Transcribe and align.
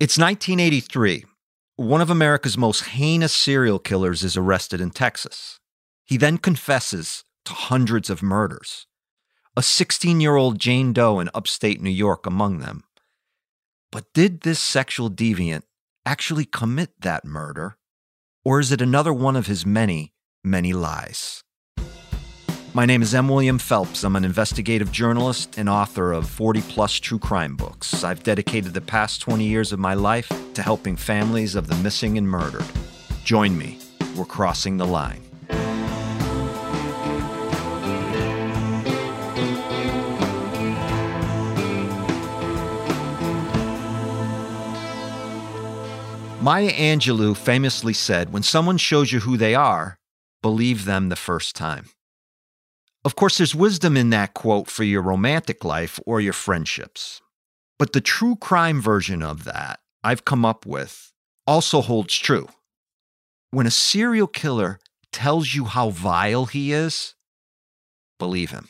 It's 0.00 0.16
1983. 0.16 1.26
One 1.76 2.00
of 2.00 2.08
America's 2.08 2.56
most 2.56 2.84
heinous 2.84 3.34
serial 3.34 3.78
killers 3.78 4.24
is 4.24 4.34
arrested 4.34 4.80
in 4.80 4.92
Texas. 4.92 5.60
He 6.06 6.16
then 6.16 6.38
confesses 6.38 7.22
to 7.44 7.52
hundreds 7.52 8.08
of 8.08 8.22
murders. 8.22 8.86
A 9.58 9.62
16 9.62 10.18
year 10.18 10.36
old 10.36 10.58
Jane 10.58 10.94
Doe 10.94 11.20
in 11.20 11.28
upstate 11.34 11.82
New 11.82 11.90
York 11.90 12.24
among 12.24 12.60
them. 12.60 12.84
But 13.92 14.10
did 14.14 14.40
this 14.40 14.58
sexual 14.58 15.10
deviant 15.10 15.64
actually 16.06 16.46
commit 16.46 16.92
that 17.02 17.26
murder? 17.26 17.76
Or 18.42 18.58
is 18.58 18.72
it 18.72 18.80
another 18.80 19.12
one 19.12 19.36
of 19.36 19.48
his 19.48 19.66
many, 19.66 20.14
many 20.42 20.72
lies? 20.72 21.44
My 22.72 22.86
name 22.86 23.02
is 23.02 23.16
M. 23.16 23.28
William 23.28 23.58
Phelps. 23.58 24.04
I'm 24.04 24.14
an 24.14 24.24
investigative 24.24 24.92
journalist 24.92 25.58
and 25.58 25.68
author 25.68 26.12
of 26.12 26.30
40 26.30 26.60
plus 26.62 26.94
true 27.00 27.18
crime 27.18 27.56
books. 27.56 28.04
I've 28.04 28.22
dedicated 28.22 28.74
the 28.74 28.80
past 28.80 29.20
20 29.22 29.44
years 29.44 29.72
of 29.72 29.80
my 29.80 29.94
life 29.94 30.30
to 30.54 30.62
helping 30.62 30.94
families 30.94 31.56
of 31.56 31.66
the 31.66 31.74
missing 31.74 32.16
and 32.16 32.28
murdered. 32.28 32.64
Join 33.24 33.58
me. 33.58 33.80
We're 34.14 34.24
crossing 34.24 34.76
the 34.76 34.86
line. 34.86 35.20
Maya 46.40 46.70
Angelou 46.70 47.36
famously 47.36 47.94
said, 47.94 48.32
When 48.32 48.44
someone 48.44 48.78
shows 48.78 49.10
you 49.10 49.18
who 49.18 49.36
they 49.36 49.56
are, 49.56 49.98
believe 50.40 50.84
them 50.84 51.08
the 51.08 51.16
first 51.16 51.56
time. 51.56 51.86
Of 53.04 53.16
course, 53.16 53.38
there's 53.38 53.54
wisdom 53.54 53.96
in 53.96 54.10
that 54.10 54.34
quote 54.34 54.68
for 54.68 54.84
your 54.84 55.02
romantic 55.02 55.64
life 55.64 55.98
or 56.06 56.20
your 56.20 56.34
friendships. 56.34 57.22
But 57.78 57.94
the 57.94 58.00
true 58.02 58.36
crime 58.36 58.80
version 58.82 59.22
of 59.22 59.44
that 59.44 59.80
I've 60.04 60.24
come 60.24 60.44
up 60.44 60.66
with 60.66 61.12
also 61.46 61.80
holds 61.80 62.16
true. 62.16 62.48
When 63.50 63.66
a 63.66 63.70
serial 63.70 64.26
killer 64.26 64.78
tells 65.12 65.54
you 65.54 65.64
how 65.64 65.90
vile 65.90 66.46
he 66.46 66.72
is, 66.72 67.14
believe 68.18 68.50
him. 68.50 68.68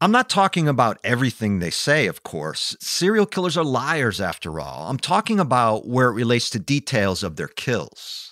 I'm 0.00 0.12
not 0.12 0.28
talking 0.28 0.68
about 0.68 0.98
everything 1.04 1.58
they 1.58 1.70
say, 1.70 2.06
of 2.08 2.22
course. 2.22 2.76
Serial 2.80 3.24
killers 3.24 3.56
are 3.56 3.64
liars, 3.64 4.20
after 4.20 4.58
all. 4.60 4.88
I'm 4.88 4.98
talking 4.98 5.38
about 5.38 5.86
where 5.86 6.08
it 6.08 6.14
relates 6.14 6.50
to 6.50 6.58
details 6.58 7.22
of 7.22 7.36
their 7.36 7.48
kills. 7.48 8.31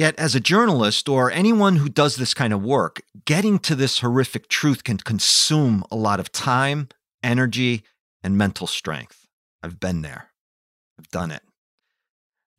Yet, 0.00 0.18
as 0.18 0.34
a 0.34 0.40
journalist 0.40 1.10
or 1.10 1.30
anyone 1.30 1.76
who 1.76 1.90
does 1.90 2.16
this 2.16 2.32
kind 2.32 2.54
of 2.54 2.64
work, 2.64 3.02
getting 3.26 3.58
to 3.58 3.74
this 3.74 3.98
horrific 3.98 4.48
truth 4.48 4.82
can 4.82 4.96
consume 4.96 5.84
a 5.90 5.94
lot 5.94 6.18
of 6.18 6.32
time, 6.32 6.88
energy, 7.22 7.82
and 8.22 8.38
mental 8.38 8.66
strength. 8.66 9.26
I've 9.62 9.78
been 9.78 10.00
there, 10.00 10.28
I've 10.98 11.10
done 11.10 11.30
it. 11.30 11.42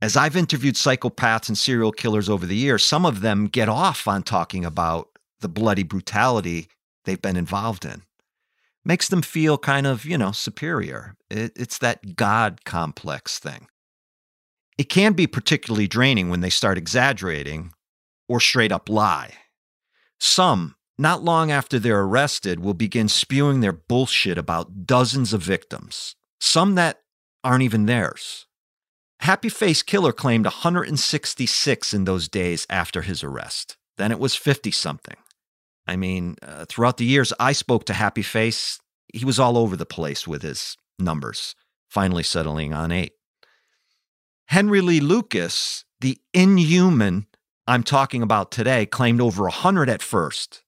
As 0.03 0.15
I've 0.15 0.35
interviewed 0.35 0.75
psychopaths 0.75 1.47
and 1.47 1.57
serial 1.57 1.91
killers 1.91 2.29
over 2.29 2.45
the 2.45 2.55
years, 2.55 2.83
some 2.83 3.07
of 3.07 3.21
them 3.21 3.47
get 3.47 3.67
off 3.67 4.07
on 4.07 4.21
talking 4.21 4.63
about 4.63 5.09
the 5.39 5.49
bloody 5.49 5.81
brutality 5.81 6.67
they've 7.05 7.23
been 7.23 7.37
involved 7.37 7.85
in. 7.85 8.03
Makes 8.85 9.09
them 9.09 9.23
feel 9.23 9.57
kind 9.57 9.87
of, 9.87 10.05
you 10.05 10.19
know, 10.19 10.31
superior. 10.31 11.15
It, 11.31 11.53
it's 11.55 11.79
that 11.79 12.15
God 12.15 12.65
complex 12.65 13.39
thing. 13.39 13.65
It 14.81 14.89
can 14.89 15.13
be 15.13 15.27
particularly 15.27 15.87
draining 15.87 16.31
when 16.31 16.41
they 16.41 16.49
start 16.49 16.75
exaggerating 16.75 17.71
or 18.27 18.39
straight 18.39 18.71
up 18.71 18.89
lie. 18.89 19.35
Some, 20.19 20.73
not 20.97 21.23
long 21.23 21.51
after 21.51 21.77
they're 21.77 22.01
arrested, 22.01 22.61
will 22.61 22.73
begin 22.73 23.07
spewing 23.07 23.59
their 23.59 23.73
bullshit 23.73 24.39
about 24.39 24.87
dozens 24.87 25.33
of 25.33 25.43
victims, 25.43 26.15
some 26.39 26.73
that 26.73 27.01
aren't 27.43 27.61
even 27.61 27.85
theirs. 27.85 28.47
Happy 29.19 29.49
Face 29.49 29.83
Killer 29.83 30.11
claimed 30.11 30.45
166 30.45 31.93
in 31.93 32.05
those 32.05 32.27
days 32.27 32.65
after 32.67 33.03
his 33.03 33.23
arrest. 33.23 33.77
Then 33.97 34.11
it 34.11 34.17
was 34.17 34.33
50 34.33 34.71
something. 34.71 35.17
I 35.85 35.95
mean, 35.95 36.37
uh, 36.41 36.65
throughout 36.65 36.97
the 36.97 37.05
years 37.05 37.31
I 37.39 37.51
spoke 37.51 37.85
to 37.85 37.93
Happy 37.93 38.23
Face, 38.23 38.79
he 39.13 39.25
was 39.25 39.37
all 39.37 39.59
over 39.59 39.75
the 39.75 39.85
place 39.85 40.27
with 40.27 40.41
his 40.41 40.75
numbers, 40.97 41.53
finally 41.87 42.23
settling 42.23 42.73
on 42.73 42.91
eight. 42.91 43.11
Henry 44.51 44.81
Lee 44.81 44.99
Lucas, 44.99 45.85
the 46.01 46.17
inhuman 46.33 47.25
I'm 47.67 47.83
talking 47.83 48.21
about 48.21 48.51
today, 48.51 48.85
claimed 48.85 49.21
over 49.21 49.43
100 49.43 49.87
at 49.87 50.01
first. 50.01 50.61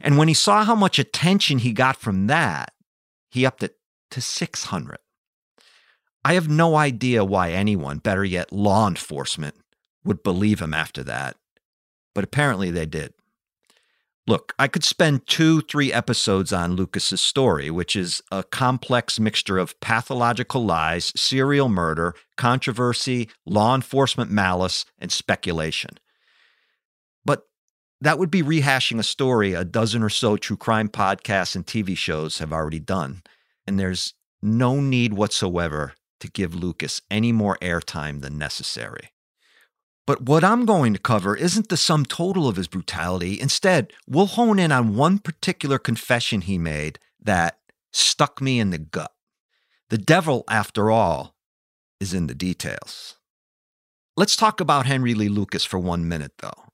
And 0.00 0.16
when 0.16 0.26
he 0.28 0.32
saw 0.32 0.64
how 0.64 0.74
much 0.74 0.98
attention 0.98 1.58
he 1.58 1.74
got 1.74 1.96
from 1.96 2.28
that, 2.28 2.72
he 3.30 3.44
upped 3.44 3.62
it 3.62 3.76
to 4.12 4.22
600. 4.22 4.96
I 6.24 6.32
have 6.32 6.48
no 6.48 6.76
idea 6.76 7.22
why 7.22 7.50
anyone, 7.50 7.98
better 7.98 8.24
yet, 8.24 8.54
law 8.54 8.88
enforcement, 8.88 9.56
would 10.02 10.22
believe 10.22 10.62
him 10.62 10.72
after 10.72 11.02
that, 11.02 11.36
but 12.14 12.24
apparently 12.24 12.70
they 12.70 12.86
did. 12.86 13.12
Look, 14.26 14.52
I 14.58 14.68
could 14.68 14.84
spend 14.84 15.26
two, 15.26 15.60
three 15.62 15.92
episodes 15.92 16.52
on 16.52 16.74
Lucas's 16.76 17.20
story, 17.20 17.70
which 17.70 17.96
is 17.96 18.22
a 18.30 18.42
complex 18.42 19.18
mixture 19.18 19.58
of 19.58 19.78
pathological 19.80 20.64
lies, 20.64 21.12
serial 21.16 21.68
murder, 21.68 22.14
controversy, 22.36 23.28
law 23.46 23.74
enforcement 23.74 24.30
malice, 24.30 24.84
and 24.98 25.10
speculation. 25.10 25.90
But 27.24 27.44
that 28.00 28.18
would 28.18 28.30
be 28.30 28.42
rehashing 28.42 28.98
a 28.98 29.04
story 29.04 29.54
a 29.54 29.64
dozen 29.64 30.02
or 30.02 30.10
so 30.10 30.36
true 30.36 30.56
crime 30.56 30.88
podcasts 30.88 31.56
and 31.56 31.66
TV 31.66 31.96
shows 31.96 32.38
have 32.38 32.52
already 32.52 32.80
done. 32.80 33.22
And 33.66 33.80
there's 33.80 34.14
no 34.42 34.80
need 34.80 35.14
whatsoever 35.14 35.94
to 36.20 36.30
give 36.30 36.54
Lucas 36.54 37.02
any 37.10 37.32
more 37.32 37.58
airtime 37.60 38.20
than 38.20 38.38
necessary. 38.38 39.10
But 40.10 40.22
what 40.22 40.42
I'm 40.42 40.66
going 40.66 40.92
to 40.92 40.98
cover 40.98 41.36
isn't 41.36 41.68
the 41.68 41.76
sum 41.76 42.04
total 42.04 42.48
of 42.48 42.56
his 42.56 42.66
brutality. 42.66 43.40
Instead, 43.40 43.92
we'll 44.08 44.26
hone 44.26 44.58
in 44.58 44.72
on 44.72 44.96
one 44.96 45.20
particular 45.20 45.78
confession 45.78 46.40
he 46.40 46.58
made 46.58 46.98
that 47.22 47.60
stuck 47.92 48.40
me 48.40 48.58
in 48.58 48.70
the 48.70 48.78
gut. 48.78 49.12
The 49.88 49.98
devil, 49.98 50.42
after 50.50 50.90
all, 50.90 51.36
is 52.00 52.12
in 52.12 52.26
the 52.26 52.34
details. 52.34 53.18
Let's 54.16 54.34
talk 54.34 54.60
about 54.60 54.86
Henry 54.86 55.14
Lee 55.14 55.28
Lucas 55.28 55.64
for 55.64 55.78
one 55.78 56.08
minute, 56.08 56.32
though. 56.38 56.64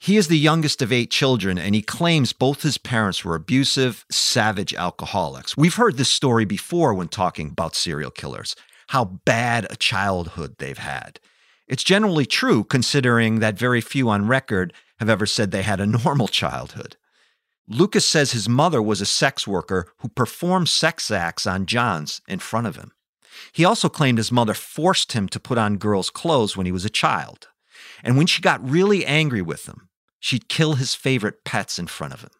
He 0.00 0.16
is 0.16 0.26
the 0.26 0.36
youngest 0.36 0.82
of 0.82 0.90
eight 0.90 1.12
children, 1.12 1.58
and 1.58 1.76
he 1.76 1.82
claims 1.82 2.32
both 2.32 2.62
his 2.62 2.78
parents 2.78 3.24
were 3.24 3.36
abusive, 3.36 4.04
savage 4.10 4.74
alcoholics. 4.74 5.56
We've 5.56 5.76
heard 5.76 5.98
this 5.98 6.10
story 6.10 6.46
before 6.46 6.94
when 6.94 7.06
talking 7.06 7.50
about 7.50 7.76
serial 7.76 8.10
killers, 8.10 8.56
how 8.88 9.04
bad 9.04 9.68
a 9.70 9.76
childhood 9.76 10.56
they've 10.58 10.76
had. 10.76 11.20
It's 11.68 11.84
generally 11.84 12.26
true, 12.26 12.64
considering 12.64 13.38
that 13.38 13.58
very 13.58 13.80
few 13.80 14.08
on 14.08 14.26
record 14.26 14.72
have 14.98 15.08
ever 15.08 15.26
said 15.26 15.50
they 15.50 15.62
had 15.62 15.80
a 15.80 15.86
normal 16.04 16.28
childhood. 16.28 16.96
Lucas 17.68 18.04
says 18.04 18.32
his 18.32 18.48
mother 18.48 18.82
was 18.82 19.00
a 19.00 19.06
sex 19.06 19.46
worker 19.46 19.92
who 19.98 20.08
performed 20.08 20.68
sex 20.68 21.10
acts 21.10 21.46
on 21.46 21.66
Johns 21.66 22.20
in 22.28 22.40
front 22.40 22.66
of 22.66 22.76
him. 22.76 22.92
He 23.52 23.64
also 23.64 23.88
claimed 23.88 24.18
his 24.18 24.32
mother 24.32 24.54
forced 24.54 25.12
him 25.12 25.28
to 25.28 25.40
put 25.40 25.58
on 25.58 25.78
girls' 25.78 26.10
clothes 26.10 26.56
when 26.56 26.66
he 26.66 26.72
was 26.72 26.84
a 26.84 26.90
child. 26.90 27.48
And 28.02 28.16
when 28.16 28.26
she 28.26 28.42
got 28.42 28.68
really 28.68 29.06
angry 29.06 29.42
with 29.42 29.66
him, 29.66 29.88
she'd 30.20 30.48
kill 30.48 30.74
his 30.74 30.94
favorite 30.94 31.44
pets 31.44 31.78
in 31.78 31.86
front 31.86 32.12
of 32.12 32.20
him. 32.22 32.30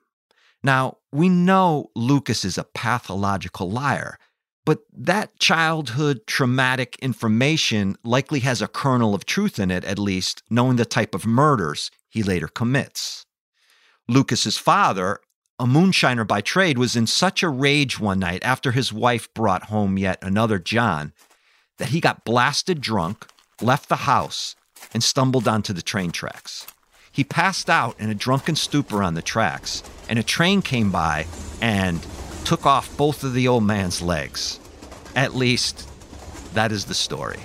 Now, 0.62 0.98
we 1.10 1.28
know 1.28 1.90
Lucas 1.94 2.44
is 2.44 2.58
a 2.58 2.64
pathological 2.64 3.70
liar, 3.70 4.18
but 4.64 4.80
that 4.92 5.38
childhood 5.38 6.20
traumatic 6.26 6.96
information 7.00 7.96
likely 8.04 8.40
has 8.40 8.62
a 8.62 8.68
kernel 8.68 9.14
of 9.14 9.24
truth 9.24 9.58
in 9.58 9.70
it, 9.70 9.84
at 9.84 9.98
least, 9.98 10.42
knowing 10.48 10.76
the 10.76 10.84
type 10.84 11.14
of 11.14 11.26
murders 11.26 11.90
he 12.08 12.22
later 12.22 12.48
commits. 12.48 13.26
Lucas's 14.08 14.58
father, 14.58 15.20
a 15.58 15.64
moonshiner 15.64 16.26
by 16.26 16.40
trade, 16.40 16.78
was 16.78 16.94
in 16.94 17.06
such 17.06 17.42
a 17.42 17.48
rage 17.48 17.98
one 17.98 18.18
night 18.18 18.42
after 18.44 18.72
his 18.72 18.92
wife 18.92 19.32
brought 19.34 19.64
home 19.64 19.98
yet 19.98 20.18
another 20.22 20.58
John 20.58 21.12
that 21.78 21.88
he 21.88 22.00
got 22.00 22.24
blasted 22.24 22.80
drunk, 22.80 23.26
left 23.60 23.88
the 23.88 23.96
house, 23.96 24.54
and 24.92 25.02
stumbled 25.02 25.48
onto 25.48 25.72
the 25.72 25.82
train 25.82 26.12
tracks. 26.12 26.66
He 27.10 27.24
passed 27.24 27.68
out 27.68 27.98
in 28.00 28.10
a 28.10 28.14
drunken 28.14 28.56
stupor 28.56 29.02
on 29.02 29.14
the 29.14 29.22
tracks, 29.22 29.82
and 30.08 30.18
a 30.18 30.22
train 30.22 30.62
came 30.62 30.90
by 30.90 31.26
and 31.60 32.04
took 32.44 32.66
off 32.66 32.96
both 32.96 33.24
of 33.24 33.34
the 33.34 33.48
old 33.48 33.64
man's 33.64 34.02
legs. 34.02 34.60
At 35.14 35.34
least, 35.34 35.88
that 36.54 36.72
is 36.72 36.86
the 36.86 36.94
story. 36.94 37.40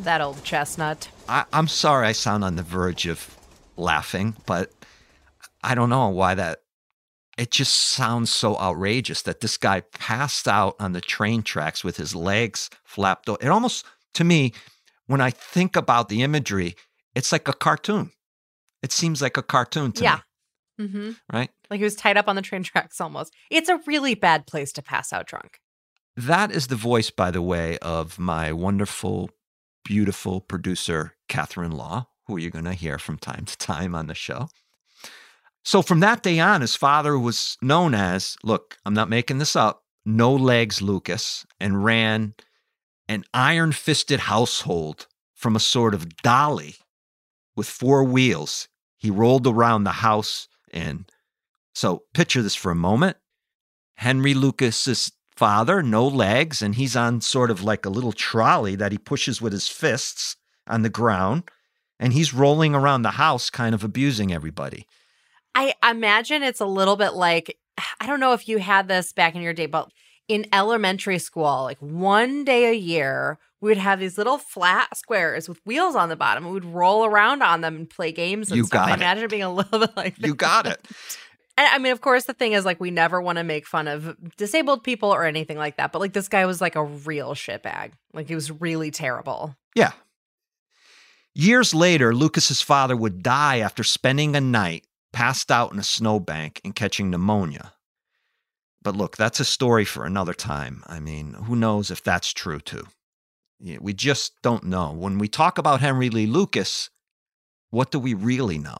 That 0.00 0.20
old 0.20 0.42
chestnut. 0.44 1.08
I, 1.28 1.44
I'm 1.52 1.68
sorry 1.68 2.08
I 2.08 2.12
sound 2.12 2.44
on 2.44 2.56
the 2.56 2.62
verge 2.62 3.06
of 3.06 3.36
laughing, 3.76 4.36
but 4.46 4.70
I 5.62 5.74
don't 5.74 5.90
know 5.90 6.08
why 6.08 6.34
that. 6.34 6.60
It 7.38 7.50
just 7.50 7.74
sounds 7.74 8.30
so 8.30 8.56
outrageous 8.56 9.20
that 9.22 9.40
this 9.40 9.58
guy 9.58 9.80
passed 9.80 10.48
out 10.48 10.76
on 10.80 10.92
the 10.92 11.02
train 11.02 11.42
tracks 11.42 11.84
with 11.84 11.98
his 11.98 12.14
legs 12.14 12.70
flapped. 12.84 13.28
It 13.28 13.48
almost, 13.48 13.84
to 14.14 14.24
me, 14.24 14.52
when 15.06 15.20
I 15.20 15.30
think 15.30 15.76
about 15.76 16.08
the 16.08 16.22
imagery, 16.22 16.76
it's 17.14 17.32
like 17.32 17.46
a 17.46 17.52
cartoon. 17.52 18.10
It 18.82 18.90
seems 18.90 19.20
like 19.20 19.36
a 19.36 19.42
cartoon 19.42 19.92
to 19.92 20.02
yeah. 20.02 20.20
me. 20.78 20.86
Mm-hmm. 20.86 21.10
Right? 21.32 21.50
Like 21.70 21.78
he 21.78 21.84
was 21.84 21.96
tied 21.96 22.16
up 22.16 22.28
on 22.28 22.36
the 22.36 22.42
train 22.42 22.62
tracks 22.62 23.00
almost. 23.00 23.32
It's 23.50 23.68
a 23.68 23.80
really 23.86 24.14
bad 24.14 24.46
place 24.46 24.72
to 24.72 24.82
pass 24.82 25.12
out 25.12 25.26
drunk. 25.26 25.60
That 26.16 26.50
is 26.50 26.68
the 26.68 26.76
voice, 26.76 27.10
by 27.10 27.30
the 27.30 27.42
way, 27.42 27.76
of 27.78 28.18
my 28.18 28.52
wonderful, 28.52 29.30
beautiful 29.84 30.40
producer, 30.40 31.14
Catherine 31.28 31.72
Law, 31.72 32.08
who 32.26 32.38
you're 32.38 32.50
going 32.50 32.64
to 32.64 32.72
hear 32.72 32.98
from 32.98 33.18
time 33.18 33.44
to 33.44 33.58
time 33.58 33.94
on 33.94 34.06
the 34.06 34.14
show. 34.14 34.48
So 35.62 35.82
from 35.82 36.00
that 36.00 36.22
day 36.22 36.38
on, 36.38 36.60
his 36.60 36.76
father 36.76 37.18
was 37.18 37.58
known 37.60 37.92
as, 37.92 38.36
look, 38.42 38.78
I'm 38.86 38.94
not 38.94 39.10
making 39.10 39.38
this 39.38 39.56
up, 39.56 39.82
No 40.04 40.32
Legs 40.32 40.80
Lucas, 40.80 41.44
and 41.58 41.84
ran 41.84 42.34
an 43.08 43.24
iron 43.34 43.72
fisted 43.72 44.20
household 44.20 45.06
from 45.34 45.54
a 45.54 45.60
sort 45.60 45.92
of 45.92 46.16
dolly 46.18 46.76
with 47.56 47.68
four 47.68 48.04
wheels. 48.04 48.68
He 48.96 49.10
rolled 49.10 49.46
around 49.46 49.84
the 49.84 49.90
house 49.90 50.48
in. 50.72 51.06
So 51.76 52.04
picture 52.14 52.40
this 52.40 52.54
for 52.54 52.72
a 52.72 52.74
moment. 52.74 53.18
Henry 53.96 54.32
Lucas's 54.32 55.12
father, 55.36 55.82
no 55.82 56.08
legs, 56.08 56.62
and 56.62 56.74
he's 56.74 56.96
on 56.96 57.20
sort 57.20 57.50
of 57.50 57.62
like 57.62 57.84
a 57.84 57.90
little 57.90 58.12
trolley 58.12 58.76
that 58.76 58.92
he 58.92 58.98
pushes 58.98 59.42
with 59.42 59.52
his 59.52 59.68
fists 59.68 60.36
on 60.66 60.80
the 60.80 60.88
ground, 60.88 61.42
and 62.00 62.14
he's 62.14 62.32
rolling 62.32 62.74
around 62.74 63.02
the 63.02 63.10
house, 63.10 63.50
kind 63.50 63.74
of 63.74 63.84
abusing 63.84 64.32
everybody. 64.32 64.86
I 65.54 65.74
imagine 65.86 66.42
it's 66.42 66.60
a 66.60 66.66
little 66.66 66.96
bit 66.96 67.12
like 67.12 67.58
I 68.00 68.06
don't 68.06 68.20
know 68.20 68.32
if 68.32 68.48
you 68.48 68.56
had 68.56 68.88
this 68.88 69.12
back 69.12 69.34
in 69.34 69.42
your 69.42 69.52
day, 69.52 69.66
but 69.66 69.92
in 70.28 70.46
elementary 70.54 71.18
school, 71.18 71.64
like 71.64 71.78
one 71.80 72.42
day 72.42 72.70
a 72.70 72.74
year, 72.74 73.38
we 73.60 73.68
would 73.70 73.76
have 73.76 74.00
these 74.00 74.16
little 74.16 74.38
flat 74.38 74.96
squares 74.96 75.46
with 75.46 75.60
wheels 75.66 75.94
on 75.94 76.08
the 76.08 76.16
bottom. 76.16 76.46
We 76.46 76.52
would 76.52 76.64
roll 76.64 77.04
around 77.04 77.42
on 77.42 77.60
them 77.60 77.76
and 77.76 77.90
play 77.90 78.12
games 78.12 78.48
and 78.48 78.56
You 78.56 78.64
stuff. 78.64 78.86
got 78.86 78.88
I 78.88 78.92
it. 78.92 78.96
imagine 78.96 79.24
it 79.24 79.30
being 79.30 79.42
a 79.42 79.52
little 79.52 79.78
bit 79.80 79.94
like 79.94 80.16
You 80.18 80.28
that. 80.28 80.38
got 80.38 80.66
it. 80.66 80.80
And 81.58 81.66
I 81.68 81.78
mean, 81.78 81.92
of 81.92 82.02
course, 82.02 82.24
the 82.24 82.34
thing 82.34 82.52
is 82.52 82.64
like 82.64 82.80
we 82.80 82.90
never 82.90 83.20
want 83.20 83.38
to 83.38 83.44
make 83.44 83.66
fun 83.66 83.88
of 83.88 84.16
disabled 84.36 84.84
people 84.84 85.08
or 85.12 85.24
anything 85.24 85.56
like 85.56 85.78
that. 85.78 85.90
But 85.92 86.00
like 86.00 86.12
this 86.12 86.28
guy 86.28 86.44
was 86.44 86.60
like 86.60 86.76
a 86.76 86.84
real 86.84 87.34
shitbag. 87.34 87.92
Like 88.12 88.28
he 88.28 88.34
was 88.34 88.50
really 88.50 88.90
terrible. 88.90 89.56
Yeah. 89.74 89.92
Years 91.34 91.74
later, 91.74 92.14
Lucas's 92.14 92.62
father 92.62 92.96
would 92.96 93.22
die 93.22 93.58
after 93.58 93.84
spending 93.84 94.36
a 94.36 94.40
night 94.40 94.86
passed 95.12 95.50
out 95.50 95.72
in 95.72 95.78
a 95.78 95.82
snowbank 95.82 96.60
and 96.64 96.74
catching 96.74 97.10
pneumonia. 97.10 97.72
But 98.82 98.96
look, 98.96 99.16
that's 99.16 99.40
a 99.40 99.44
story 99.44 99.84
for 99.84 100.04
another 100.04 100.34
time. 100.34 100.82
I 100.86 101.00
mean, 101.00 101.32
who 101.32 101.56
knows 101.56 101.90
if 101.90 102.02
that's 102.02 102.32
true 102.32 102.60
too? 102.60 102.86
We 103.80 103.94
just 103.94 104.40
don't 104.42 104.64
know. 104.64 104.92
When 104.92 105.18
we 105.18 105.28
talk 105.28 105.56
about 105.56 105.80
Henry 105.80 106.10
Lee 106.10 106.26
Lucas, 106.26 106.90
what 107.70 107.90
do 107.90 107.98
we 107.98 108.14
really 108.14 108.58
know? 108.58 108.76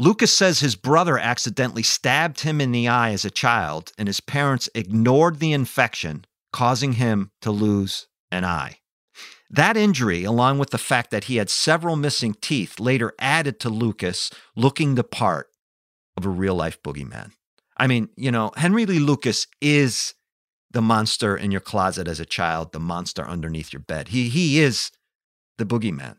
Lucas 0.00 0.34
says 0.34 0.60
his 0.60 0.76
brother 0.76 1.18
accidentally 1.18 1.82
stabbed 1.82 2.40
him 2.40 2.60
in 2.60 2.70
the 2.70 2.86
eye 2.86 3.10
as 3.10 3.24
a 3.24 3.30
child, 3.30 3.90
and 3.98 4.06
his 4.06 4.20
parents 4.20 4.68
ignored 4.72 5.40
the 5.40 5.52
infection, 5.52 6.24
causing 6.52 6.92
him 6.92 7.32
to 7.40 7.50
lose 7.50 8.06
an 8.30 8.44
eye. 8.44 8.78
That 9.50 9.76
injury, 9.76 10.22
along 10.22 10.58
with 10.58 10.70
the 10.70 10.78
fact 10.78 11.10
that 11.10 11.24
he 11.24 11.36
had 11.36 11.50
several 11.50 11.96
missing 11.96 12.34
teeth, 12.40 12.78
later 12.78 13.12
added 13.18 13.58
to 13.60 13.70
Lucas 13.70 14.30
looking 14.54 14.94
the 14.94 15.02
part 15.02 15.48
of 16.16 16.24
a 16.24 16.30
real 16.30 16.54
life 16.54 16.80
boogeyman. 16.80 17.32
I 17.76 17.88
mean, 17.88 18.08
you 18.16 18.30
know, 18.30 18.52
Henry 18.56 18.86
Lee 18.86 19.00
Lucas 19.00 19.48
is 19.60 20.14
the 20.70 20.82
monster 20.82 21.36
in 21.36 21.50
your 21.50 21.60
closet 21.60 22.06
as 22.06 22.20
a 22.20 22.26
child, 22.26 22.70
the 22.72 22.78
monster 22.78 23.26
underneath 23.26 23.72
your 23.72 23.80
bed. 23.80 24.08
He, 24.08 24.28
he 24.28 24.60
is 24.60 24.92
the 25.56 25.66
boogeyman. 25.66 26.18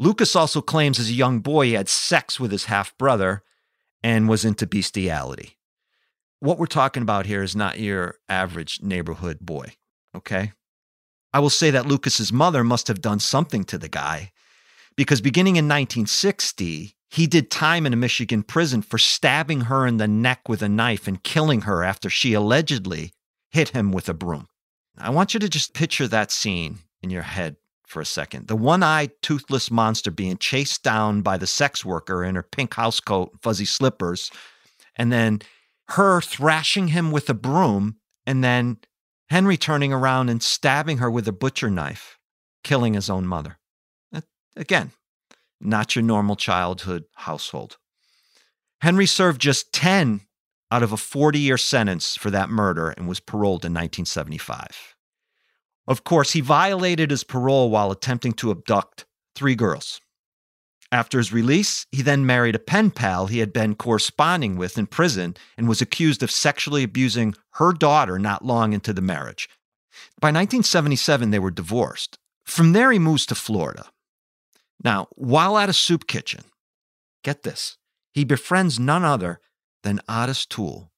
Lucas 0.00 0.34
also 0.34 0.62
claims 0.62 0.98
as 0.98 1.10
a 1.10 1.14
young 1.14 1.40
boy 1.40 1.66
he 1.66 1.72
had 1.74 1.86
sex 1.86 2.40
with 2.40 2.50
his 2.50 2.64
half 2.64 2.96
brother 2.96 3.42
and 4.02 4.30
was 4.30 4.46
into 4.46 4.66
bestiality. 4.66 5.58
What 6.38 6.58
we're 6.58 6.64
talking 6.64 7.02
about 7.02 7.26
here 7.26 7.42
is 7.42 7.54
not 7.54 7.78
your 7.78 8.14
average 8.26 8.80
neighborhood 8.82 9.40
boy, 9.40 9.74
okay? 10.16 10.52
I 11.34 11.40
will 11.40 11.50
say 11.50 11.70
that 11.72 11.84
Lucas's 11.84 12.32
mother 12.32 12.64
must 12.64 12.88
have 12.88 13.02
done 13.02 13.20
something 13.20 13.62
to 13.64 13.76
the 13.76 13.90
guy 13.90 14.32
because 14.96 15.20
beginning 15.20 15.56
in 15.56 15.66
1960, 15.66 16.96
he 17.10 17.26
did 17.26 17.50
time 17.50 17.84
in 17.84 17.92
a 17.92 17.96
Michigan 17.96 18.42
prison 18.42 18.80
for 18.80 18.96
stabbing 18.96 19.62
her 19.62 19.86
in 19.86 19.98
the 19.98 20.08
neck 20.08 20.48
with 20.48 20.62
a 20.62 20.68
knife 20.68 21.06
and 21.06 21.22
killing 21.22 21.62
her 21.62 21.84
after 21.84 22.08
she 22.08 22.32
allegedly 22.32 23.12
hit 23.50 23.70
him 23.70 23.92
with 23.92 24.08
a 24.08 24.14
broom. 24.14 24.46
I 24.96 25.10
want 25.10 25.34
you 25.34 25.40
to 25.40 25.48
just 25.50 25.74
picture 25.74 26.08
that 26.08 26.30
scene 26.30 26.78
in 27.02 27.10
your 27.10 27.22
head 27.22 27.56
for 27.90 28.00
a 28.00 28.06
second. 28.06 28.46
The 28.46 28.56
one 28.56 28.82
eyed, 28.82 29.10
toothless 29.20 29.70
monster 29.70 30.10
being 30.10 30.38
chased 30.38 30.82
down 30.82 31.22
by 31.22 31.36
the 31.36 31.46
sex 31.46 31.84
worker 31.84 32.24
in 32.24 32.36
her 32.36 32.42
pink 32.42 32.70
housecoat, 32.72 33.32
and 33.32 33.42
fuzzy 33.42 33.64
slippers, 33.64 34.30
and 34.96 35.12
then 35.12 35.40
her 35.88 36.20
thrashing 36.20 36.88
him 36.88 37.10
with 37.10 37.28
a 37.28 37.34
broom, 37.34 37.96
and 38.26 38.44
then 38.44 38.78
Henry 39.28 39.56
turning 39.56 39.92
around 39.92 40.28
and 40.28 40.42
stabbing 40.42 40.98
her 40.98 41.10
with 41.10 41.26
a 41.26 41.32
butcher 41.32 41.68
knife, 41.68 42.18
killing 42.62 42.94
his 42.94 43.10
own 43.10 43.26
mother. 43.26 43.58
Again, 44.56 44.92
not 45.60 45.94
your 45.96 46.04
normal 46.04 46.36
childhood 46.36 47.04
household. 47.14 47.76
Henry 48.80 49.06
served 49.06 49.40
just 49.40 49.72
10 49.72 50.22
out 50.70 50.82
of 50.82 50.92
a 50.92 50.96
40 50.96 51.38
year 51.38 51.58
sentence 51.58 52.16
for 52.16 52.30
that 52.30 52.50
murder 52.50 52.90
and 52.90 53.08
was 53.08 53.20
paroled 53.20 53.64
in 53.64 53.72
1975. 53.72 54.94
Of 55.90 56.04
course, 56.04 56.30
he 56.30 56.40
violated 56.40 57.10
his 57.10 57.24
parole 57.24 57.68
while 57.68 57.90
attempting 57.90 58.32
to 58.34 58.52
abduct 58.52 59.06
three 59.34 59.56
girls. 59.56 60.00
After 60.92 61.18
his 61.18 61.32
release, 61.32 61.84
he 61.90 62.00
then 62.00 62.24
married 62.24 62.54
a 62.54 62.60
pen 62.60 62.92
pal 62.92 63.26
he 63.26 63.40
had 63.40 63.52
been 63.52 63.74
corresponding 63.74 64.56
with 64.56 64.78
in 64.78 64.86
prison 64.86 65.36
and 65.58 65.68
was 65.68 65.82
accused 65.82 66.22
of 66.22 66.30
sexually 66.30 66.84
abusing 66.84 67.34
her 67.54 67.72
daughter 67.72 68.20
not 68.20 68.44
long 68.44 68.72
into 68.72 68.92
the 68.92 69.02
marriage. 69.02 69.48
By 70.20 70.28
1977, 70.28 71.30
they 71.30 71.40
were 71.40 71.50
divorced. 71.50 72.18
From 72.44 72.72
there, 72.72 72.92
he 72.92 73.00
moves 73.00 73.26
to 73.26 73.34
Florida. 73.34 73.90
Now, 74.84 75.08
while 75.16 75.58
at 75.58 75.68
a 75.68 75.72
soup 75.72 76.06
kitchen, 76.06 76.44
get 77.24 77.42
this, 77.42 77.78
he 78.12 78.22
befriends 78.22 78.78
none 78.78 79.04
other 79.04 79.40
than 79.82 80.00
Otis 80.08 80.46
Toole, 80.46 80.92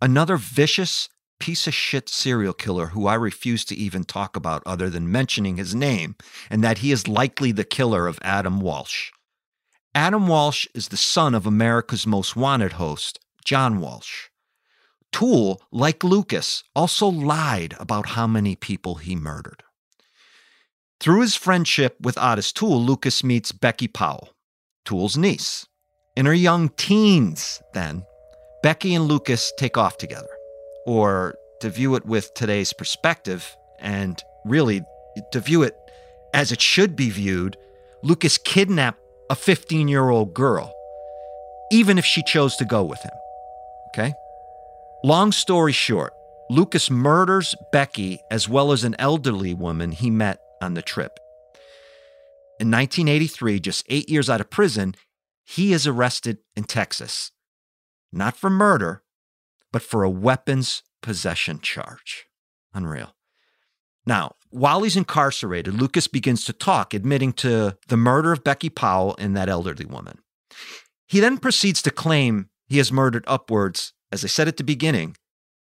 another 0.00 0.38
vicious 0.38 1.10
piece 1.38 1.66
of 1.66 1.74
shit 1.74 2.08
serial 2.08 2.52
killer 2.52 2.86
who 2.86 3.06
I 3.06 3.14
refuse 3.14 3.64
to 3.66 3.74
even 3.76 4.04
talk 4.04 4.36
about 4.36 4.62
other 4.66 4.90
than 4.90 5.10
mentioning 5.10 5.56
his 5.56 5.74
name 5.74 6.16
and 6.50 6.62
that 6.64 6.78
he 6.78 6.92
is 6.92 7.08
likely 7.08 7.52
the 7.52 7.64
killer 7.64 8.06
of 8.06 8.18
Adam 8.22 8.60
Walsh. 8.60 9.10
Adam 9.94 10.28
Walsh 10.28 10.66
is 10.74 10.88
the 10.88 10.96
son 10.96 11.34
of 11.34 11.46
America's 11.46 12.06
Most 12.06 12.36
Wanted 12.36 12.72
host, 12.72 13.18
John 13.44 13.80
Walsh. 13.80 14.28
Toole, 15.12 15.62
like 15.72 16.04
Lucas, 16.04 16.62
also 16.76 17.08
lied 17.08 17.74
about 17.80 18.10
how 18.10 18.26
many 18.26 18.54
people 18.54 18.96
he 18.96 19.16
murdered. 19.16 19.62
Through 21.00 21.22
his 21.22 21.34
friendship 21.34 21.96
with 22.00 22.18
Otis 22.18 22.52
Toole, 22.52 22.82
Lucas 22.82 23.24
meets 23.24 23.52
Becky 23.52 23.88
Powell, 23.88 24.30
Toole's 24.84 25.16
niece. 25.16 25.66
In 26.16 26.26
her 26.26 26.34
young 26.34 26.68
teens, 26.70 27.62
then, 27.72 28.04
Becky 28.62 28.94
and 28.94 29.06
Lucas 29.06 29.52
take 29.56 29.76
off 29.76 29.96
together. 29.98 30.37
Or 30.86 31.36
to 31.60 31.70
view 31.70 31.94
it 31.94 32.06
with 32.06 32.32
today's 32.34 32.72
perspective, 32.72 33.56
and 33.78 34.22
really 34.44 34.84
to 35.32 35.40
view 35.40 35.62
it 35.62 35.76
as 36.34 36.52
it 36.52 36.60
should 36.60 36.96
be 36.96 37.10
viewed, 37.10 37.56
Lucas 38.02 38.38
kidnapped 38.38 39.00
a 39.30 39.34
15 39.34 39.88
year 39.88 40.08
old 40.08 40.34
girl, 40.34 40.72
even 41.70 41.98
if 41.98 42.04
she 42.04 42.22
chose 42.22 42.56
to 42.56 42.64
go 42.64 42.82
with 42.82 43.02
him. 43.02 43.12
Okay? 43.88 44.14
Long 45.04 45.32
story 45.32 45.72
short, 45.72 46.12
Lucas 46.50 46.90
murders 46.90 47.54
Becky 47.72 48.20
as 48.30 48.48
well 48.48 48.72
as 48.72 48.84
an 48.84 48.96
elderly 48.98 49.54
woman 49.54 49.92
he 49.92 50.10
met 50.10 50.40
on 50.60 50.74
the 50.74 50.82
trip. 50.82 51.18
In 52.58 52.70
1983, 52.70 53.60
just 53.60 53.84
eight 53.88 54.08
years 54.08 54.28
out 54.28 54.40
of 54.40 54.50
prison, 54.50 54.94
he 55.44 55.72
is 55.72 55.86
arrested 55.86 56.38
in 56.56 56.64
Texas, 56.64 57.30
not 58.12 58.36
for 58.36 58.50
murder, 58.50 59.02
but 59.72 59.82
for 59.82 60.02
a 60.02 60.10
weapons 60.10 60.82
possession 61.02 61.60
charge. 61.60 62.26
Unreal. 62.74 63.14
Now, 64.06 64.36
while 64.50 64.82
he's 64.82 64.96
incarcerated, 64.96 65.74
Lucas 65.74 66.08
begins 66.08 66.44
to 66.46 66.52
talk, 66.54 66.94
admitting 66.94 67.34
to 67.34 67.76
the 67.88 67.96
murder 67.96 68.32
of 68.32 68.42
Becky 68.42 68.70
Powell 68.70 69.14
and 69.18 69.36
that 69.36 69.50
elderly 69.50 69.84
woman. 69.84 70.18
He 71.06 71.20
then 71.20 71.38
proceeds 71.38 71.82
to 71.82 71.90
claim 71.90 72.48
he 72.66 72.78
has 72.78 72.90
murdered 72.90 73.24
upwards, 73.26 73.92
as 74.10 74.24
I 74.24 74.28
said 74.28 74.48
at 74.48 74.56
the 74.56 74.64
beginning, 74.64 75.16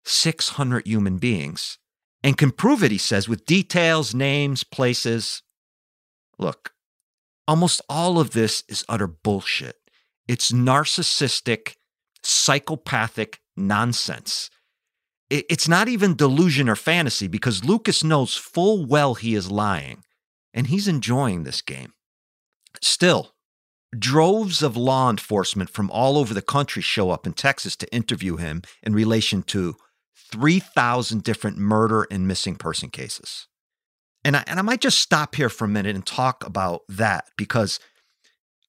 600 0.04 0.86
human 0.86 1.18
beings, 1.18 1.78
and 2.22 2.38
can 2.38 2.50
prove 2.50 2.82
it, 2.82 2.90
he 2.90 2.98
says, 2.98 3.28
with 3.28 3.44
details, 3.44 4.14
names, 4.14 4.64
places. 4.64 5.42
Look, 6.38 6.72
almost 7.46 7.82
all 7.88 8.18
of 8.18 8.30
this 8.30 8.64
is 8.68 8.84
utter 8.88 9.06
bullshit. 9.06 9.76
It's 10.26 10.52
narcissistic, 10.52 11.74
psychopathic 12.22 13.41
nonsense. 13.56 14.50
It's 15.30 15.68
not 15.68 15.88
even 15.88 16.14
delusion 16.14 16.68
or 16.68 16.76
fantasy 16.76 17.26
because 17.26 17.64
Lucas 17.64 18.04
knows 18.04 18.36
full 18.36 18.84
well 18.84 19.14
he 19.14 19.34
is 19.34 19.50
lying 19.50 20.04
and 20.52 20.66
he's 20.66 20.88
enjoying 20.88 21.44
this 21.44 21.62
game. 21.62 21.94
Still, 22.82 23.32
droves 23.98 24.62
of 24.62 24.76
law 24.76 25.10
enforcement 25.10 25.70
from 25.70 25.90
all 25.90 26.18
over 26.18 26.34
the 26.34 26.42
country 26.42 26.82
show 26.82 27.10
up 27.10 27.26
in 27.26 27.32
Texas 27.32 27.76
to 27.76 27.94
interview 27.94 28.36
him 28.36 28.62
in 28.82 28.94
relation 28.94 29.42
to 29.42 29.76
3,000 30.30 31.22
different 31.22 31.58
murder 31.58 32.06
and 32.10 32.28
missing 32.28 32.56
person 32.56 32.88
cases. 32.90 33.48
And 34.24 34.36
I, 34.36 34.44
and 34.46 34.58
I 34.58 34.62
might 34.62 34.80
just 34.80 34.98
stop 34.98 35.34
here 35.34 35.48
for 35.48 35.64
a 35.64 35.68
minute 35.68 35.94
and 35.94 36.06
talk 36.06 36.44
about 36.46 36.82
that 36.88 37.26
because 37.36 37.80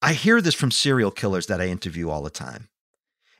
I 0.02 0.12
hear 0.12 0.40
this 0.40 0.54
from 0.54 0.70
serial 0.70 1.10
killers 1.10 1.46
that 1.46 1.60
I 1.60 1.68
interview 1.68 2.10
all 2.10 2.22
the 2.22 2.30
time. 2.30 2.68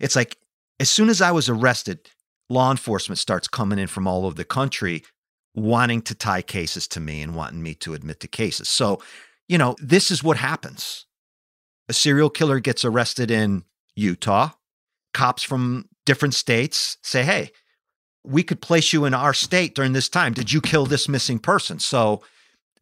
It's 0.00 0.16
like, 0.16 0.36
as 0.80 0.90
soon 0.90 1.08
as 1.08 1.20
I 1.20 1.32
was 1.32 1.48
arrested, 1.48 2.10
law 2.50 2.70
enforcement 2.70 3.18
starts 3.18 3.48
coming 3.48 3.78
in 3.78 3.86
from 3.86 4.06
all 4.06 4.26
over 4.26 4.34
the 4.34 4.44
country 4.44 5.04
wanting 5.54 6.02
to 6.02 6.14
tie 6.14 6.42
cases 6.42 6.88
to 6.88 7.00
me 7.00 7.22
and 7.22 7.34
wanting 7.34 7.62
me 7.62 7.74
to 7.74 7.94
admit 7.94 8.20
to 8.20 8.28
cases. 8.28 8.68
So, 8.68 9.00
you 9.48 9.56
know, 9.56 9.76
this 9.78 10.10
is 10.10 10.24
what 10.24 10.36
happens. 10.36 11.06
A 11.88 11.92
serial 11.92 12.30
killer 12.30 12.60
gets 12.60 12.84
arrested 12.84 13.30
in 13.30 13.64
Utah. 13.94 14.50
Cops 15.12 15.42
from 15.42 15.88
different 16.04 16.34
states 16.34 16.96
say, 17.02 17.22
hey, 17.22 17.52
we 18.24 18.42
could 18.42 18.60
place 18.60 18.92
you 18.92 19.04
in 19.04 19.14
our 19.14 19.34
state 19.34 19.74
during 19.74 19.92
this 19.92 20.08
time. 20.08 20.32
Did 20.32 20.52
you 20.52 20.60
kill 20.60 20.86
this 20.86 21.08
missing 21.08 21.38
person? 21.38 21.78
So, 21.78 22.22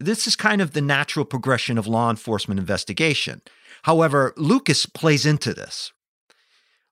this 0.01 0.27
is 0.27 0.35
kind 0.35 0.61
of 0.61 0.73
the 0.73 0.81
natural 0.81 1.25
progression 1.25 1.79
of 1.79 1.87
law 1.87 2.11
enforcement 2.11 2.59
investigation. 2.59 3.41
However, 3.83 4.33
Lucas 4.37 4.85
plays 4.87 5.25
into 5.25 5.55
this. 5.55 5.93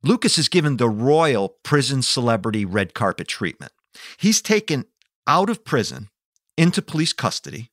Lucas 0.02 0.38
is 0.38 0.48
given 0.48 0.76
the 0.76 0.88
royal 0.88 1.56
prison 1.62 2.02
celebrity 2.02 2.64
red 2.64 2.94
carpet 2.94 3.28
treatment. 3.28 3.72
He's 4.18 4.40
taken 4.40 4.86
out 5.26 5.50
of 5.50 5.64
prison 5.64 6.08
into 6.56 6.82
police 6.82 7.12
custody. 7.12 7.70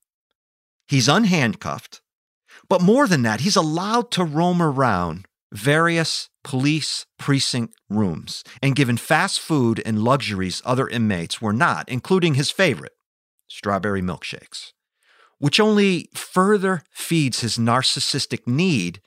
He's 0.88 1.08
unhandcuffed. 1.08 2.02
But 2.70 2.82
more 2.82 3.08
than 3.08 3.22
that, 3.24 3.42
he's 3.42 3.56
allowed 3.56 4.12
to 4.12 4.24
roam 4.24 4.62
around 4.62 5.26
various 5.52 6.30
police 6.44 7.06
precinct 7.18 7.74
rooms 7.90 8.44
and 8.62 8.76
given 8.76 8.98
fast 8.98 9.40
food 9.40 9.82
and 9.86 10.04
luxuries 10.04 10.62
other 10.66 10.88
inmates 10.88 11.42
were 11.42 11.54
not, 11.54 11.88
including 11.88 12.34
his 12.34 12.52
favorite, 12.52 12.94
strawberry 13.48 14.02
milkshakes, 14.02 14.74
which 15.40 15.60
only 15.60 16.10
further 16.14 16.84
feeds 16.92 17.42
his 17.42 17.58
narcissistic 17.58 18.46
need 18.48 19.02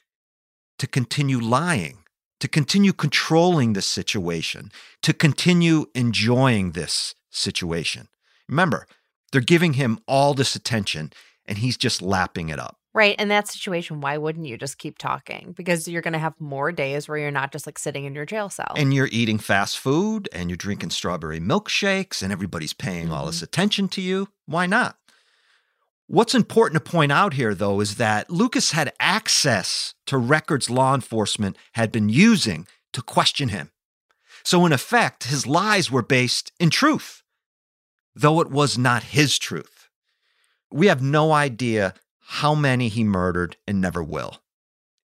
to 0.78 0.86
continue 0.86 1.38
lying, 1.38 1.99
to 2.40 2.48
continue 2.48 2.92
controlling 2.92 3.74
the 3.74 3.82
situation, 3.82 4.72
to 5.02 5.12
continue 5.12 5.86
enjoying 5.94 6.72
this 6.72 7.14
situation. 7.30 8.08
Remember, 8.48 8.86
they're 9.30 9.40
giving 9.40 9.74
him 9.74 10.00
all 10.08 10.34
this 10.34 10.56
attention 10.56 11.12
and 11.46 11.58
he's 11.58 11.76
just 11.76 12.02
lapping 12.02 12.48
it 12.48 12.58
up. 12.58 12.76
Right. 12.92 13.14
In 13.20 13.28
that 13.28 13.46
situation, 13.46 14.00
why 14.00 14.18
wouldn't 14.18 14.46
you 14.46 14.58
just 14.58 14.78
keep 14.78 14.98
talking? 14.98 15.54
Because 15.56 15.86
you're 15.86 16.02
going 16.02 16.12
to 16.12 16.18
have 16.18 16.34
more 16.40 16.72
days 16.72 17.08
where 17.08 17.18
you're 17.18 17.30
not 17.30 17.52
just 17.52 17.64
like 17.64 17.78
sitting 17.78 18.04
in 18.04 18.16
your 18.16 18.26
jail 18.26 18.48
cell. 18.48 18.72
And 18.74 18.92
you're 18.92 19.08
eating 19.12 19.38
fast 19.38 19.78
food 19.78 20.28
and 20.32 20.50
you're 20.50 20.56
drinking 20.56 20.90
strawberry 20.90 21.38
milkshakes 21.38 22.20
and 22.20 22.32
everybody's 22.32 22.72
paying 22.72 23.04
mm-hmm. 23.04 23.14
all 23.14 23.26
this 23.26 23.42
attention 23.42 23.86
to 23.90 24.00
you. 24.00 24.28
Why 24.46 24.66
not? 24.66 24.96
What's 26.12 26.34
important 26.34 26.84
to 26.84 26.90
point 26.90 27.12
out 27.12 27.34
here, 27.34 27.54
though, 27.54 27.78
is 27.78 27.94
that 27.94 28.30
Lucas 28.30 28.72
had 28.72 28.92
access 28.98 29.94
to 30.06 30.18
records 30.18 30.68
law 30.68 30.92
enforcement 30.92 31.56
had 31.74 31.92
been 31.92 32.08
using 32.08 32.66
to 32.94 33.00
question 33.00 33.50
him. 33.50 33.70
So, 34.42 34.66
in 34.66 34.72
effect, 34.72 35.22
his 35.22 35.46
lies 35.46 35.88
were 35.88 36.02
based 36.02 36.50
in 36.58 36.70
truth, 36.70 37.22
though 38.12 38.40
it 38.40 38.50
was 38.50 38.76
not 38.76 39.04
his 39.04 39.38
truth. 39.38 39.88
We 40.72 40.88
have 40.88 41.00
no 41.00 41.30
idea 41.30 41.94
how 42.18 42.56
many 42.56 42.88
he 42.88 43.04
murdered 43.04 43.56
and 43.68 43.80
never 43.80 44.02
will. 44.02 44.42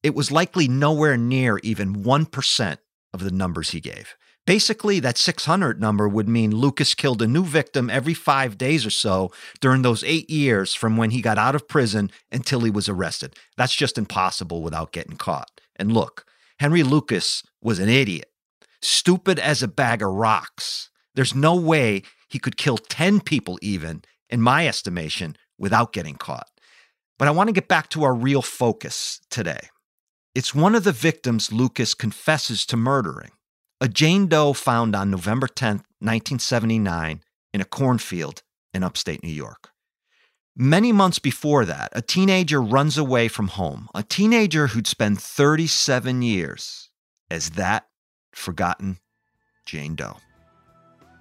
It 0.03 0.13
was 0.13 0.33
likely 0.33 0.67
nowhere 0.67 1.17
near 1.17 1.59
even 1.59 2.03
1% 2.03 2.79
of 3.15 3.23
the 3.23 3.31
numbers 3.31 3.71
he 3.71 3.79
gave. 3.79 4.17
Basically, 4.47 5.01
that 5.01 5.19
600 5.19 5.81
number 5.81 6.09
would 6.09 6.29
mean 6.29 6.55
Lucas 6.55 6.95
killed 6.95 7.21
a 7.21 7.27
new 7.27 7.45
victim 7.45 7.91
every 7.91 8.15
five 8.15 8.57
days 8.57 8.87
or 8.87 8.91
so 8.91 9.33
during 9.61 9.83
those 9.83 10.05
eight 10.05 10.31
years 10.31 10.73
from 10.73 10.97
when 10.97 11.11
he 11.11 11.21
got 11.21 11.37
out 11.37 11.57
of 11.57 11.67
prison 11.67 12.13
until 12.31 12.61
he 12.61 12.71
was 12.71 12.89
arrested. 12.89 13.35
That's 13.57 13.75
just 13.75 13.99
impossible 13.99 14.63
without 14.63 14.93
getting 14.93 15.17
caught. 15.17 15.61
And 15.75 15.93
look, 15.93 16.25
Henry 16.61 16.85
Lucas 16.85 17.43
was 17.61 17.81
an 17.81 17.89
idiot, 17.89 18.31
stupid 18.81 19.41
as 19.41 19.65
a 19.65 19.69
bag 19.69 20.01
of 20.01 20.13
rocks. 20.13 20.91
There's 21.15 21.35
no 21.35 21.57
way 21.57 22.03
he 22.29 22.39
could 22.39 22.57
kill 22.57 22.79
10 22.79 23.21
people, 23.21 23.59
even, 23.61 24.03
in 24.31 24.41
my 24.41 24.69
estimation, 24.69 25.37
without 25.59 25.93
getting 25.93 26.15
caught. 26.15 26.49
But 27.19 27.27
I 27.27 27.33
want 27.33 27.49
to 27.49 27.53
get 27.53 27.69
back 27.69 27.89
to 27.91 28.05
our 28.05 28.15
real 28.15 28.43
focus 28.43 29.21
today. 29.29 29.69
It's 30.35 30.55
one 30.55 30.75
of 30.75 30.85
the 30.85 30.93
victims 30.93 31.51
Lucas 31.51 31.95
confesses 31.95 32.67
to 32.67 32.77
murdering, 32.77 33.31
a 33.81 33.89
Jane 33.89 34.27
Doe 34.27 34.53
found 34.53 34.97
on 34.97 35.11
November 35.11 35.47
10, 35.47 35.77
1979, 36.01 37.21
in 37.53 37.61
a 37.61 37.65
cornfield 37.65 38.43
in 38.73 38.83
upstate 38.83 39.23
New 39.23 39.29
York. 39.29 39.71
Many 40.57 40.93
months 40.93 41.19
before 41.19 41.67
that, 41.67 41.91
a 41.93 42.01
teenager 42.01 42.63
runs 42.63 42.97
away 42.97 43.29
from 43.29 43.49
home, 43.49 43.89
a 43.95 44.03
teenager 44.03 44.69
who'd 44.69 44.87
spend 44.87 45.21
37 45.21 46.23
years 46.23 46.91
as 47.31 47.51
that 47.51 47.87
forgotten 48.33 48.99
Jane 49.67 49.95
Doe. 49.95 50.17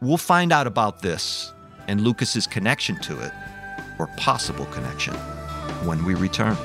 We'll 0.01 0.17
find 0.17 0.53
out 0.53 0.67
about 0.67 1.01
this 1.01 1.51
and 1.87 2.01
Lucas's 2.01 2.47
connection 2.47 2.99
to 3.01 3.19
it, 3.19 3.31
or 3.99 4.07
possible 4.17 4.65
connection 4.67 5.13
when 5.83 6.03
we 6.05 6.15
return. 6.15 6.57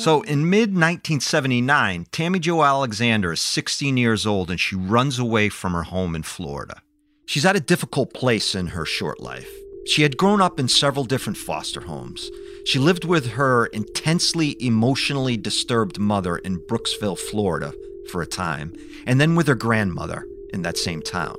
So 0.00 0.22
in 0.22 0.48
mid 0.48 0.70
1979, 0.70 2.06
Tammy 2.10 2.38
Jo 2.38 2.62
Alexander 2.62 3.32
is 3.32 3.40
16 3.42 3.98
years 3.98 4.24
old 4.24 4.50
and 4.50 4.58
she 4.58 4.74
runs 4.74 5.18
away 5.18 5.50
from 5.50 5.74
her 5.74 5.82
home 5.82 6.14
in 6.14 6.22
Florida. 6.22 6.80
She's 7.26 7.44
at 7.44 7.54
a 7.54 7.60
difficult 7.60 8.14
place 8.14 8.54
in 8.54 8.68
her 8.68 8.86
short 8.86 9.20
life. 9.20 9.50
She 9.84 10.00
had 10.00 10.16
grown 10.16 10.40
up 10.40 10.58
in 10.58 10.68
several 10.68 11.04
different 11.04 11.36
foster 11.36 11.82
homes. 11.82 12.30
She 12.64 12.78
lived 12.78 13.04
with 13.04 13.32
her 13.32 13.66
intensely 13.66 14.56
emotionally 14.64 15.36
disturbed 15.36 15.98
mother 15.98 16.38
in 16.38 16.66
Brooksville, 16.66 17.18
Florida 17.18 17.74
for 18.10 18.22
a 18.22 18.26
time, 18.26 18.72
and 19.04 19.20
then 19.20 19.34
with 19.34 19.48
her 19.48 19.54
grandmother 19.54 20.26
in 20.54 20.62
that 20.62 20.78
same 20.78 21.02
town. 21.02 21.36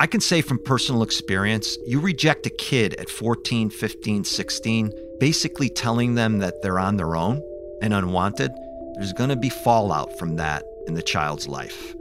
I 0.00 0.06
can 0.06 0.20
say 0.20 0.42
from 0.42 0.60
personal 0.60 1.02
experience, 1.02 1.76
you 1.84 1.98
reject 1.98 2.46
a 2.46 2.50
kid 2.50 2.94
at 2.94 3.10
14, 3.10 3.68
15, 3.68 4.22
16, 4.22 4.92
basically 5.18 5.68
telling 5.68 6.14
them 6.14 6.38
that 6.38 6.62
they're 6.62 6.78
on 6.78 6.96
their 6.96 7.16
own 7.16 7.42
and 7.82 7.92
unwanted, 7.92 8.52
there's 8.94 9.12
going 9.12 9.30
to 9.30 9.36
be 9.36 9.48
fallout 9.48 10.16
from 10.16 10.36
that 10.36 10.64
in 10.86 10.94
the 10.94 11.02
child's 11.02 11.48
life. 11.48 11.96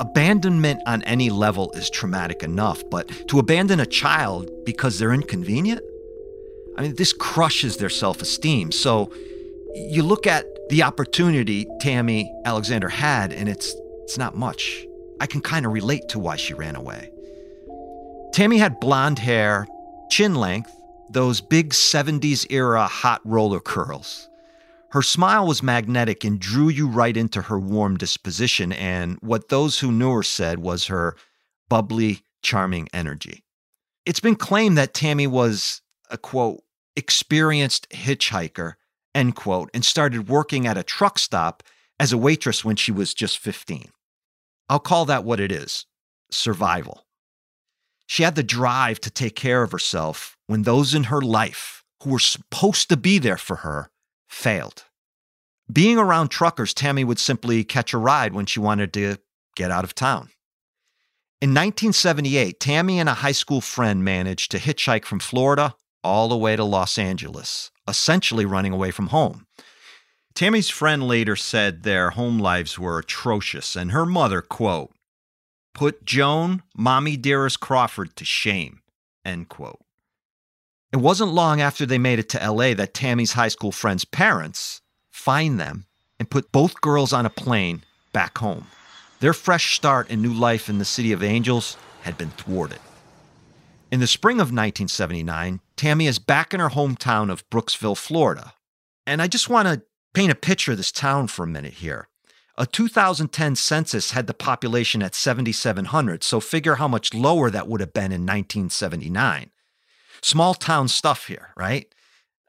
Abandonment 0.00 0.80
on 0.86 1.02
any 1.02 1.28
level 1.28 1.72
is 1.72 1.90
traumatic 1.90 2.44
enough, 2.44 2.82
but 2.88 3.08
to 3.28 3.40
abandon 3.40 3.80
a 3.80 3.86
child 3.86 4.48
because 4.64 5.00
they're 5.00 5.12
inconvenient? 5.12 5.82
I 6.76 6.82
mean, 6.82 6.94
this 6.94 7.12
crushes 7.12 7.78
their 7.78 7.90
self 7.90 8.22
esteem. 8.22 8.70
So 8.70 9.12
you 9.74 10.04
look 10.04 10.28
at 10.28 10.46
the 10.68 10.84
opportunity 10.84 11.66
Tammy 11.80 12.32
Alexander 12.44 12.88
had, 12.88 13.32
and 13.32 13.48
it's, 13.48 13.74
it's 14.04 14.18
not 14.18 14.36
much. 14.36 14.86
I 15.20 15.26
can 15.26 15.40
kind 15.40 15.66
of 15.66 15.72
relate 15.72 16.08
to 16.10 16.20
why 16.20 16.36
she 16.36 16.54
ran 16.54 16.76
away. 16.76 17.10
Tammy 18.34 18.58
had 18.58 18.80
blonde 18.80 19.20
hair, 19.20 19.64
chin 20.10 20.34
length, 20.34 20.74
those 21.08 21.40
big 21.40 21.70
70s 21.70 22.44
era 22.50 22.84
hot 22.84 23.20
roller 23.24 23.60
curls. 23.60 24.28
Her 24.90 25.02
smile 25.02 25.46
was 25.46 25.62
magnetic 25.62 26.24
and 26.24 26.40
drew 26.40 26.68
you 26.68 26.88
right 26.88 27.16
into 27.16 27.42
her 27.42 27.60
warm 27.60 27.96
disposition, 27.96 28.72
and 28.72 29.18
what 29.20 29.50
those 29.50 29.78
who 29.78 29.92
knew 29.92 30.10
her 30.14 30.24
said 30.24 30.58
was 30.58 30.86
her 30.86 31.14
bubbly, 31.68 32.22
charming 32.42 32.88
energy. 32.92 33.44
It's 34.04 34.18
been 34.18 34.34
claimed 34.34 34.76
that 34.78 34.94
Tammy 34.94 35.28
was 35.28 35.80
a 36.10 36.18
quote, 36.18 36.64
experienced 36.96 37.88
hitchhiker, 37.90 38.74
end 39.14 39.36
quote, 39.36 39.70
and 39.72 39.84
started 39.84 40.28
working 40.28 40.66
at 40.66 40.76
a 40.76 40.82
truck 40.82 41.20
stop 41.20 41.62
as 42.00 42.12
a 42.12 42.18
waitress 42.18 42.64
when 42.64 42.74
she 42.74 42.90
was 42.90 43.14
just 43.14 43.38
15. 43.38 43.92
I'll 44.68 44.80
call 44.80 45.04
that 45.04 45.22
what 45.22 45.38
it 45.38 45.52
is 45.52 45.86
survival. 46.32 47.03
She 48.06 48.22
had 48.22 48.34
the 48.34 48.42
drive 48.42 49.00
to 49.00 49.10
take 49.10 49.36
care 49.36 49.62
of 49.62 49.72
herself 49.72 50.36
when 50.46 50.62
those 50.62 50.94
in 50.94 51.04
her 51.04 51.20
life 51.20 51.82
who 52.02 52.10
were 52.10 52.18
supposed 52.18 52.88
to 52.90 52.96
be 52.96 53.18
there 53.18 53.38
for 53.38 53.56
her 53.56 53.90
failed. 54.28 54.84
Being 55.72 55.98
around 55.98 56.28
truckers, 56.28 56.74
Tammy 56.74 57.04
would 57.04 57.18
simply 57.18 57.64
catch 57.64 57.94
a 57.94 57.98
ride 57.98 58.34
when 58.34 58.46
she 58.46 58.60
wanted 58.60 58.92
to 58.94 59.16
get 59.56 59.70
out 59.70 59.84
of 59.84 59.94
town. 59.94 60.28
In 61.40 61.50
1978, 61.50 62.60
Tammy 62.60 62.98
and 62.98 63.08
a 63.08 63.14
high 63.14 63.32
school 63.32 63.60
friend 63.60 64.04
managed 64.04 64.50
to 64.50 64.58
hitchhike 64.58 65.04
from 65.04 65.20
Florida 65.20 65.74
all 66.02 66.28
the 66.28 66.36
way 66.36 66.56
to 66.56 66.64
Los 66.64 66.98
Angeles, 66.98 67.70
essentially 67.88 68.44
running 68.44 68.72
away 68.72 68.90
from 68.90 69.08
home. 69.08 69.46
Tammy's 70.34 70.68
friend 70.68 71.06
later 71.06 71.36
said 71.36 71.82
their 71.82 72.10
home 72.10 72.38
lives 72.38 72.78
were 72.78 72.98
atrocious, 72.98 73.76
and 73.76 73.92
her 73.92 74.04
mother, 74.04 74.42
quote, 74.42 74.92
put 75.74 76.04
Joan, 76.04 76.62
Mommy 76.76 77.16
Dearest 77.16 77.60
Crawford, 77.60 78.16
to 78.16 78.24
shame, 78.24 78.80
end 79.24 79.48
quote. 79.48 79.80
It 80.92 80.98
wasn't 80.98 81.32
long 81.32 81.60
after 81.60 81.84
they 81.84 81.98
made 81.98 82.20
it 82.20 82.28
to 82.30 82.50
LA 82.50 82.72
that 82.74 82.94
Tammy's 82.94 83.32
high 83.32 83.48
school 83.48 83.72
friend's 83.72 84.04
parents 84.04 84.80
find 85.10 85.58
them 85.58 85.86
and 86.18 86.30
put 86.30 86.52
both 86.52 86.80
girls 86.80 87.12
on 87.12 87.26
a 87.26 87.30
plane 87.30 87.82
back 88.12 88.38
home. 88.38 88.68
Their 89.20 89.32
fresh 89.32 89.74
start 89.74 90.08
and 90.08 90.22
new 90.22 90.32
life 90.32 90.68
in 90.68 90.78
the 90.78 90.84
City 90.84 91.10
of 91.12 91.22
Angels 91.22 91.76
had 92.02 92.16
been 92.16 92.30
thwarted. 92.30 92.78
In 93.90 94.00
the 94.00 94.06
spring 94.06 94.36
of 94.36 94.52
1979, 94.52 95.60
Tammy 95.76 96.06
is 96.06 96.18
back 96.18 96.54
in 96.54 96.60
her 96.60 96.70
hometown 96.70 97.30
of 97.30 97.48
Brooksville, 97.50 97.96
Florida. 97.96 98.54
And 99.06 99.20
I 99.20 99.26
just 99.26 99.48
want 99.48 99.68
to 99.68 99.82
paint 100.14 100.32
a 100.32 100.36
picture 100.36 100.72
of 100.72 100.76
this 100.78 100.92
town 100.92 101.26
for 101.26 101.44
a 101.44 101.48
minute 101.48 101.74
here. 101.74 102.08
A 102.56 102.66
2010 102.66 103.56
census 103.56 104.12
had 104.12 104.28
the 104.28 104.34
population 104.34 105.02
at 105.02 105.14
7,700, 105.14 106.22
so 106.22 106.38
figure 106.38 106.76
how 106.76 106.86
much 106.86 107.12
lower 107.12 107.50
that 107.50 107.66
would 107.66 107.80
have 107.80 107.92
been 107.92 108.12
in 108.12 108.22
1979. 108.22 109.50
Small 110.22 110.54
town 110.54 110.86
stuff 110.86 111.26
here, 111.26 111.50
right? 111.56 111.92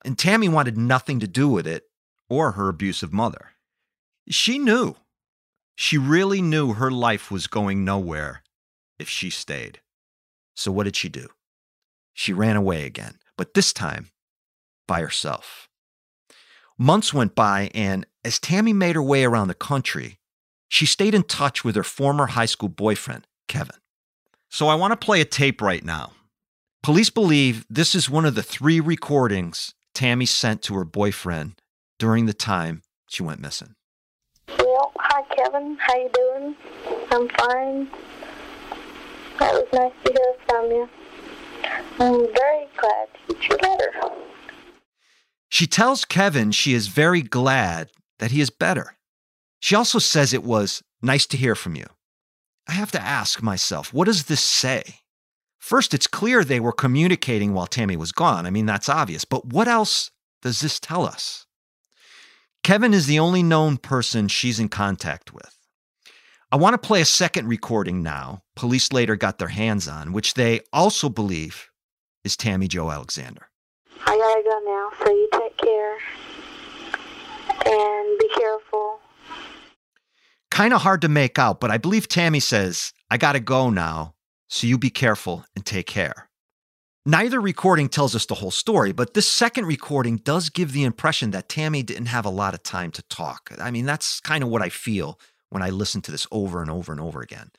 And 0.03 0.17
Tammy 0.17 0.47
wanted 0.47 0.77
nothing 0.77 1.19
to 1.21 1.27
do 1.27 1.49
with 1.49 1.65
it 1.65 1.85
or 2.29 2.51
her 2.51 2.69
abusive 2.69 3.11
mother. 3.11 3.51
She 4.29 4.59
knew. 4.59 4.95
She 5.75 5.97
really 5.97 6.41
knew 6.41 6.73
her 6.73 6.91
life 6.91 7.31
was 7.31 7.47
going 7.47 7.83
nowhere 7.83 8.43
if 8.99 9.09
she 9.09 9.31
stayed. 9.31 9.81
So 10.55 10.71
what 10.71 10.83
did 10.83 10.95
she 10.95 11.09
do? 11.09 11.29
She 12.13 12.31
ran 12.31 12.55
away 12.55 12.85
again, 12.85 13.17
but 13.37 13.55
this 13.55 13.73
time 13.73 14.11
by 14.87 15.01
herself. 15.01 15.67
Months 16.77 17.13
went 17.13 17.35
by, 17.35 17.71
and 17.73 18.05
as 18.25 18.37
Tammy 18.37 18.73
made 18.73 18.95
her 18.95 19.01
way 19.01 19.23
around 19.23 19.47
the 19.47 19.53
country, 19.53 20.19
she 20.67 20.85
stayed 20.85 21.15
in 21.15 21.23
touch 21.23 21.63
with 21.63 21.75
her 21.75 21.83
former 21.83 22.27
high 22.27 22.45
school 22.45 22.67
boyfriend, 22.67 23.27
Kevin. 23.47 23.77
So 24.49 24.67
I 24.67 24.75
want 24.75 24.91
to 24.91 25.05
play 25.05 25.21
a 25.21 25.25
tape 25.25 25.61
right 25.61 25.83
now. 25.83 26.11
Police 26.83 27.09
believe 27.09 27.65
this 27.69 27.95
is 27.95 28.09
one 28.09 28.25
of 28.25 28.35
the 28.35 28.43
three 28.43 28.79
recordings 28.79 29.73
Tammy 29.93 30.25
sent 30.25 30.61
to 30.63 30.75
her 30.75 30.83
boyfriend 30.83 31.61
during 31.97 32.25
the 32.25 32.33
time 32.33 32.81
she 33.07 33.23
went 33.23 33.39
missing. 33.39 33.75
Well, 34.59 34.91
hi 34.97 35.23
Kevin, 35.33 35.77
how 35.79 35.95
you 35.95 36.09
doing? 36.13 36.55
I'm 37.11 37.29
fine. 37.29 37.87
That 39.39 39.53
was 39.53 39.67
nice 39.71 39.93
to 40.03 40.11
hear 40.11 40.33
from 40.47 40.71
you. 40.71 40.89
I'm 41.99 42.33
very 42.33 42.67
glad 42.77 43.07
to 43.13 43.33
get 43.33 43.47
your 43.47 43.57
letter. 43.59 43.91
She 45.55 45.67
tells 45.67 46.03
Kevin 46.03 46.51
she 46.51 46.73
is 46.73 46.89
very 46.89 47.21
glad 47.21 47.89
that 48.19 48.31
he 48.31 48.41
is 48.41 48.49
better. 48.49 48.97
She 49.61 49.73
also 49.73 49.99
says 49.99 50.33
it 50.33 50.43
was 50.43 50.83
nice 51.01 51.25
to 51.27 51.37
hear 51.37 51.55
from 51.55 51.77
you. 51.77 51.85
I 52.67 52.73
have 52.73 52.91
to 52.91 53.01
ask 53.01 53.41
myself, 53.41 53.93
what 53.93 54.03
does 54.03 54.25
this 54.25 54.41
say? 54.41 54.95
First, 55.57 55.93
it's 55.93 56.07
clear 56.07 56.43
they 56.43 56.59
were 56.59 56.73
communicating 56.73 57.53
while 57.53 57.67
Tammy 57.67 57.95
was 57.95 58.11
gone. 58.11 58.45
I 58.45 58.49
mean, 58.49 58.65
that's 58.65 58.89
obvious. 58.89 59.23
But 59.23 59.45
what 59.45 59.69
else 59.69 60.11
does 60.41 60.59
this 60.59 60.77
tell 60.77 61.05
us? 61.05 61.45
Kevin 62.61 62.93
is 62.93 63.07
the 63.07 63.19
only 63.19 63.41
known 63.41 63.77
person 63.77 64.27
she's 64.27 64.59
in 64.59 64.67
contact 64.67 65.33
with. 65.33 65.55
I 66.51 66.57
want 66.57 66.73
to 66.73 66.85
play 66.85 66.99
a 66.99 67.05
second 67.05 67.47
recording 67.47 68.03
now, 68.03 68.43
police 68.57 68.91
later 68.91 69.15
got 69.15 69.37
their 69.37 69.47
hands 69.47 69.87
on, 69.87 70.11
which 70.11 70.33
they 70.33 70.59
also 70.73 71.07
believe 71.07 71.69
is 72.25 72.35
Tammy 72.35 72.67
Jo 72.67 72.91
Alexander. 72.91 73.47
I 74.05 74.17
gotta 74.17 74.43
go 74.43 74.59
now, 74.65 74.89
so 75.03 75.11
you 75.11 75.29
take 75.31 75.57
care 75.57 75.97
and 77.65 78.19
be 78.19 78.29
careful. 78.35 78.99
Kind 80.51 80.73
of 80.73 80.81
hard 80.81 81.01
to 81.01 81.09
make 81.09 81.37
out, 81.39 81.59
but 81.59 81.71
I 81.71 81.77
believe 81.77 82.07
Tammy 82.07 82.39
says, 82.39 82.93
I 83.09 83.17
gotta 83.17 83.39
go 83.39 83.69
now, 83.69 84.15
so 84.47 84.67
you 84.67 84.77
be 84.77 84.89
careful 84.89 85.45
and 85.55 85.65
take 85.65 85.87
care. 85.87 86.29
Neither 87.07 87.39
recording 87.39 87.87
tells 87.87 88.15
us 88.15 88.25
the 88.25 88.35
whole 88.35 88.51
story, 88.51 88.91
but 88.91 89.13
this 89.13 89.27
second 89.27 89.65
recording 89.65 90.17
does 90.17 90.49
give 90.49 90.71
the 90.71 90.83
impression 90.83 91.31
that 91.31 91.49
Tammy 91.49 91.83
didn't 91.83 92.07
have 92.07 92.25
a 92.25 92.31
lot 92.31 92.55
of 92.55 92.63
time 92.63 92.89
to 92.91 93.03
talk. 93.03 93.51
I 93.59 93.69
mean, 93.69 93.85
that's 93.85 94.19
kind 94.19 94.43
of 94.43 94.49
what 94.49 94.63
I 94.63 94.69
feel 94.69 95.19
when 95.49 95.61
I 95.61 95.69
listen 95.69 96.01
to 96.01 96.11
this 96.11 96.25
over 96.31 96.61
and 96.61 96.71
over 96.71 96.91
and 96.91 96.99
over 96.99 97.21
again. 97.21 97.51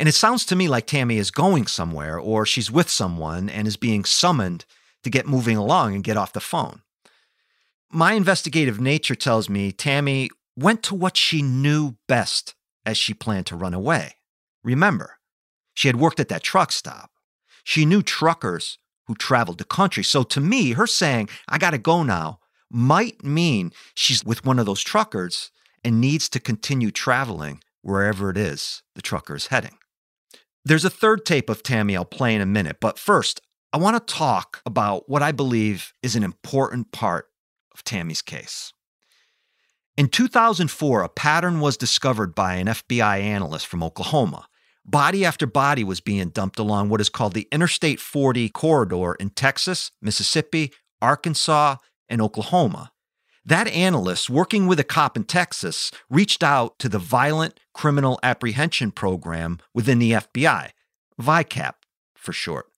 And 0.00 0.08
it 0.08 0.16
sounds 0.16 0.44
to 0.46 0.56
me 0.56 0.66
like 0.66 0.86
Tammy 0.86 1.18
is 1.18 1.30
going 1.30 1.68
somewhere 1.68 2.18
or 2.18 2.44
she's 2.44 2.70
with 2.72 2.90
someone 2.90 3.48
and 3.48 3.68
is 3.68 3.76
being 3.76 4.04
summoned 4.04 4.64
to 5.04 5.10
get 5.10 5.26
moving 5.26 5.56
along 5.56 5.94
and 5.94 6.04
get 6.04 6.16
off 6.16 6.32
the 6.32 6.40
phone. 6.40 6.82
My 7.90 8.12
investigative 8.12 8.80
nature 8.80 9.14
tells 9.14 9.48
me 9.48 9.72
Tammy 9.72 10.28
went 10.56 10.82
to 10.84 10.94
what 10.94 11.16
she 11.16 11.40
knew 11.40 11.96
best 12.06 12.54
as 12.84 12.98
she 12.98 13.14
planned 13.14 13.46
to 13.46 13.56
run 13.56 13.74
away. 13.74 14.16
Remember, 14.62 15.18
she 15.74 15.88
had 15.88 15.96
worked 15.96 16.20
at 16.20 16.28
that 16.28 16.42
truck 16.42 16.72
stop. 16.72 17.10
She 17.64 17.84
knew 17.84 18.02
truckers 18.02 18.78
who 19.06 19.14
traveled 19.14 19.58
the 19.58 19.64
country. 19.64 20.02
So 20.02 20.22
to 20.24 20.40
me, 20.40 20.72
her 20.72 20.86
saying, 20.86 21.28
I 21.48 21.58
got 21.58 21.70
to 21.70 21.78
go 21.78 22.02
now, 22.02 22.40
might 22.70 23.24
mean 23.24 23.72
she's 23.94 24.24
with 24.24 24.44
one 24.44 24.58
of 24.58 24.66
those 24.66 24.82
truckers 24.82 25.50
and 25.84 26.00
needs 26.00 26.28
to 26.30 26.40
continue 26.40 26.90
traveling 26.90 27.62
wherever 27.82 28.30
it 28.30 28.36
is 28.36 28.82
the 28.94 29.02
trucker 29.02 29.34
is 29.34 29.46
heading. 29.46 29.78
There's 30.64 30.84
a 30.84 30.90
third 30.90 31.24
tape 31.24 31.48
of 31.48 31.62
Tammy 31.62 31.96
I'll 31.96 32.04
play 32.04 32.34
in 32.34 32.42
a 32.42 32.46
minute, 32.46 32.78
but 32.80 32.98
first, 32.98 33.40
I 33.70 33.76
want 33.76 33.96
to 33.96 34.14
talk 34.14 34.62
about 34.64 35.10
what 35.10 35.22
I 35.22 35.30
believe 35.30 35.92
is 36.02 36.16
an 36.16 36.22
important 36.22 36.90
part 36.90 37.28
of 37.74 37.84
Tammy's 37.84 38.22
case. 38.22 38.72
In 39.98 40.08
2004, 40.08 41.02
a 41.02 41.08
pattern 41.10 41.60
was 41.60 41.76
discovered 41.76 42.34
by 42.34 42.54
an 42.54 42.68
FBI 42.68 43.20
analyst 43.20 43.66
from 43.66 43.82
Oklahoma. 43.82 44.46
Body 44.86 45.22
after 45.22 45.46
body 45.46 45.84
was 45.84 46.00
being 46.00 46.30
dumped 46.30 46.58
along 46.58 46.88
what 46.88 47.02
is 47.02 47.10
called 47.10 47.34
the 47.34 47.46
Interstate 47.52 48.00
40 48.00 48.48
corridor 48.48 49.14
in 49.14 49.30
Texas, 49.30 49.90
Mississippi, 50.00 50.72
Arkansas, 51.02 51.76
and 52.08 52.22
Oklahoma. 52.22 52.92
That 53.44 53.68
analyst, 53.68 54.30
working 54.30 54.66
with 54.66 54.80
a 54.80 54.84
cop 54.84 55.14
in 55.14 55.24
Texas, 55.24 55.90
reached 56.08 56.42
out 56.42 56.78
to 56.78 56.88
the 56.88 56.98
Violent 56.98 57.60
Criminal 57.74 58.18
Apprehension 58.22 58.92
Program 58.92 59.58
within 59.74 59.98
the 59.98 60.12
FBI, 60.12 60.70
VICAP 61.20 61.74
for 62.14 62.32
short. 62.32 62.68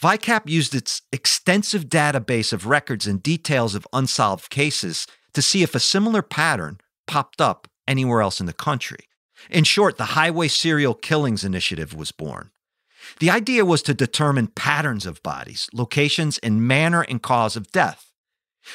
VICAP 0.00 0.48
used 0.48 0.74
its 0.74 1.02
extensive 1.12 1.84
database 1.84 2.54
of 2.54 2.66
records 2.66 3.06
and 3.06 3.22
details 3.22 3.74
of 3.74 3.86
unsolved 3.92 4.48
cases 4.48 5.06
to 5.34 5.42
see 5.42 5.62
if 5.62 5.74
a 5.74 5.80
similar 5.80 6.22
pattern 6.22 6.78
popped 7.06 7.40
up 7.40 7.68
anywhere 7.86 8.22
else 8.22 8.40
in 8.40 8.46
the 8.46 8.54
country. 8.54 9.08
In 9.50 9.64
short, 9.64 9.98
the 9.98 10.16
Highway 10.16 10.48
Serial 10.48 10.94
Killings 10.94 11.44
Initiative 11.44 11.94
was 11.94 12.12
born. 12.12 12.50
The 13.18 13.30
idea 13.30 13.64
was 13.64 13.82
to 13.82 13.94
determine 13.94 14.48
patterns 14.48 15.04
of 15.04 15.22
bodies, 15.22 15.68
locations, 15.72 16.38
and 16.38 16.66
manner 16.66 17.02
and 17.02 17.22
cause 17.22 17.56
of 17.56 17.70
death, 17.70 18.10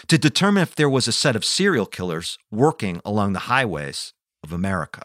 to 0.08 0.18
determine 0.18 0.64
if 0.64 0.76
there 0.76 0.90
was 0.90 1.08
a 1.08 1.12
set 1.12 1.36
of 1.36 1.46
serial 1.46 1.86
killers 1.86 2.38
working 2.52 3.02
along 3.04 3.34
the 3.34 3.40
highways 3.40 4.14
of 4.44 4.54
America. 4.54 5.04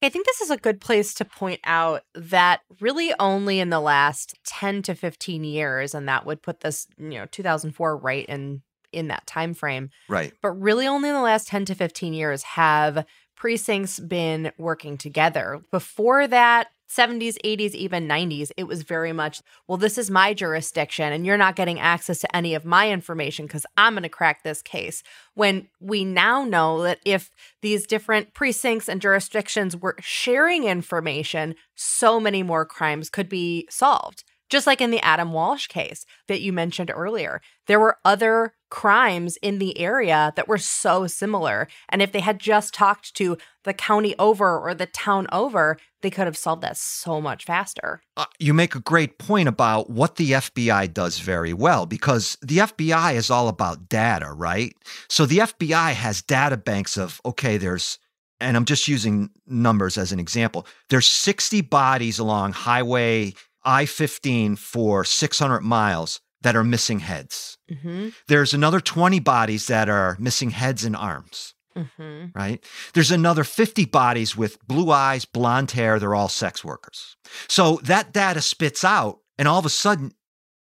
I 0.00 0.08
think 0.10 0.26
this 0.26 0.40
is 0.40 0.50
a 0.50 0.56
good 0.56 0.80
place 0.80 1.14
to 1.14 1.24
point 1.24 1.60
out 1.64 2.02
that 2.14 2.60
really 2.80 3.12
only 3.18 3.58
in 3.58 3.70
the 3.70 3.80
last 3.80 4.34
10 4.46 4.82
to 4.82 4.94
15 4.94 5.42
years 5.42 5.94
and 5.94 6.08
that 6.08 6.24
would 6.24 6.42
put 6.42 6.60
this, 6.60 6.86
you 6.98 7.18
know, 7.18 7.26
2004 7.26 7.96
right 7.96 8.26
in 8.26 8.62
in 8.92 9.08
that 9.08 9.26
time 9.26 9.54
frame. 9.54 9.90
Right. 10.08 10.32
But 10.40 10.52
really 10.52 10.86
only 10.86 11.08
in 11.08 11.14
the 11.14 11.20
last 11.20 11.48
10 11.48 11.66
to 11.66 11.74
15 11.74 12.14
years 12.14 12.42
have 12.42 13.04
precincts 13.38 14.00
been 14.00 14.52
working 14.58 14.98
together. 14.98 15.62
Before 15.70 16.26
that, 16.26 16.68
70s, 16.90 17.36
80s, 17.44 17.74
even 17.74 18.08
90s, 18.08 18.50
it 18.56 18.64
was 18.64 18.82
very 18.82 19.12
much, 19.12 19.42
well, 19.66 19.76
this 19.76 19.98
is 19.98 20.10
my 20.10 20.32
jurisdiction 20.32 21.12
and 21.12 21.24
you're 21.24 21.36
not 21.36 21.54
getting 21.54 21.78
access 21.78 22.20
to 22.20 22.36
any 22.36 22.54
of 22.54 22.64
my 22.64 22.90
information 22.90 23.46
because 23.46 23.66
I'm 23.76 23.92
going 23.92 24.02
to 24.04 24.08
crack 24.08 24.42
this 24.42 24.62
case. 24.62 25.02
When 25.34 25.68
we 25.80 26.04
now 26.04 26.44
know 26.44 26.82
that 26.82 26.98
if 27.04 27.30
these 27.60 27.86
different 27.86 28.32
precincts 28.32 28.88
and 28.88 29.02
jurisdictions 29.02 29.76
were 29.76 29.96
sharing 30.00 30.64
information, 30.64 31.54
so 31.74 32.18
many 32.18 32.42
more 32.42 32.64
crimes 32.64 33.10
could 33.10 33.28
be 33.28 33.68
solved. 33.70 34.24
Just 34.48 34.66
like 34.66 34.80
in 34.80 34.90
the 34.90 35.00
Adam 35.00 35.32
Walsh 35.32 35.66
case 35.66 36.06
that 36.26 36.40
you 36.40 36.52
mentioned 36.52 36.90
earlier, 36.94 37.40
there 37.66 37.80
were 37.80 37.98
other 38.04 38.54
crimes 38.70 39.36
in 39.38 39.58
the 39.58 39.78
area 39.78 40.32
that 40.36 40.48
were 40.48 40.58
so 40.58 41.06
similar. 41.06 41.68
And 41.88 42.02
if 42.02 42.12
they 42.12 42.20
had 42.20 42.38
just 42.38 42.74
talked 42.74 43.14
to 43.14 43.36
the 43.64 43.74
county 43.74 44.14
over 44.18 44.58
or 44.58 44.74
the 44.74 44.86
town 44.86 45.26
over, 45.32 45.78
they 46.02 46.10
could 46.10 46.26
have 46.26 46.36
solved 46.36 46.62
that 46.62 46.76
so 46.76 47.20
much 47.20 47.44
faster. 47.44 48.02
Uh, 48.16 48.26
you 48.38 48.54
make 48.54 48.74
a 48.74 48.80
great 48.80 49.18
point 49.18 49.48
about 49.48 49.90
what 49.90 50.16
the 50.16 50.32
FBI 50.32 50.92
does 50.92 51.18
very 51.18 51.52
well 51.52 51.86
because 51.86 52.36
the 52.42 52.58
FBI 52.58 53.14
is 53.14 53.30
all 53.30 53.48
about 53.48 53.88
data, 53.88 54.32
right? 54.32 54.74
So 55.08 55.26
the 55.26 55.38
FBI 55.38 55.92
has 55.92 56.22
data 56.22 56.56
banks 56.56 56.96
of, 56.96 57.20
okay, 57.24 57.56
there's 57.56 57.98
and 58.40 58.56
I'm 58.56 58.64
just 58.64 58.86
using 58.86 59.30
numbers 59.46 59.98
as 59.98 60.12
an 60.12 60.20
example. 60.20 60.64
There's 60.90 61.06
60 61.06 61.62
bodies 61.62 62.18
along 62.18 62.52
Highway 62.52 63.34
I 63.64 63.86
15 63.86 64.56
for 64.56 65.04
600 65.04 65.60
miles 65.60 66.20
that 66.42 66.56
are 66.56 66.64
missing 66.64 67.00
heads. 67.00 67.58
Mm-hmm. 67.70 68.10
There's 68.28 68.54
another 68.54 68.80
20 68.80 69.20
bodies 69.20 69.66
that 69.66 69.88
are 69.88 70.16
missing 70.18 70.50
heads 70.50 70.84
and 70.84 70.94
arms. 70.96 71.54
Mm-hmm. 71.76 72.26
Right? 72.34 72.64
There's 72.94 73.10
another 73.10 73.44
50 73.44 73.84
bodies 73.86 74.36
with 74.36 74.64
blue 74.66 74.90
eyes, 74.90 75.24
blonde 75.24 75.70
hair. 75.70 75.98
They're 75.98 76.14
all 76.14 76.28
sex 76.28 76.64
workers. 76.64 77.16
So 77.46 77.76
that 77.84 78.12
data 78.12 78.40
spits 78.40 78.84
out, 78.84 79.20
and 79.38 79.46
all 79.46 79.60
of 79.60 79.66
a 79.66 79.70
sudden, 79.70 80.12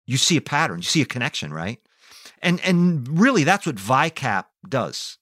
you 0.07 0.16
see 0.16 0.37
a 0.37 0.42
pattern, 0.42 0.79
you 0.79 0.85
see 0.85 1.03
a 1.03 1.07
connection, 1.07 1.53
right? 1.53 1.81
And, 2.40 2.61
and 2.61 3.09
really, 3.18 3.45
that's 3.45 3.66
what 3.66 3.77
VICAP 3.77 4.45
does. 4.68 5.18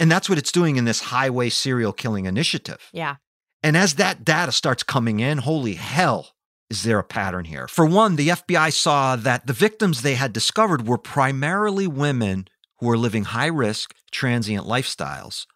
And 0.00 0.10
that's 0.10 0.28
what 0.28 0.38
it's 0.38 0.52
doing 0.52 0.76
in 0.76 0.84
this 0.84 1.00
highway 1.00 1.48
serial 1.48 1.92
killing 1.92 2.26
initiative. 2.26 2.88
Yeah. 2.92 3.16
And 3.62 3.76
as 3.76 3.94
that 3.94 4.24
data 4.24 4.52
starts 4.52 4.82
coming 4.82 5.20
in, 5.20 5.38
holy 5.38 5.74
hell, 5.74 6.30
is 6.70 6.82
there 6.82 6.98
a 6.98 7.04
pattern 7.04 7.44
here? 7.46 7.66
For 7.68 7.86
one, 7.86 8.16
the 8.16 8.28
FBI 8.28 8.72
saw 8.72 9.16
that 9.16 9.46
the 9.46 9.52
victims 9.52 10.02
they 10.02 10.14
had 10.14 10.32
discovered 10.32 10.86
were 10.86 10.98
primarily 10.98 11.86
women 11.86 12.48
who 12.78 12.86
were 12.86 12.98
living 12.98 13.24
high 13.24 13.46
risk, 13.46 13.94
transient 14.12 14.66
lifestyles, 14.66 15.46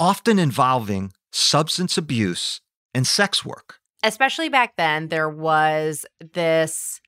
often 0.00 0.38
involving 0.38 1.12
substance 1.32 1.98
abuse 1.98 2.60
and 2.94 3.06
sex 3.06 3.44
work. 3.44 3.80
Especially 4.02 4.48
back 4.48 4.74
then, 4.76 5.08
there 5.08 5.28
was 5.28 6.06
this 6.20 7.00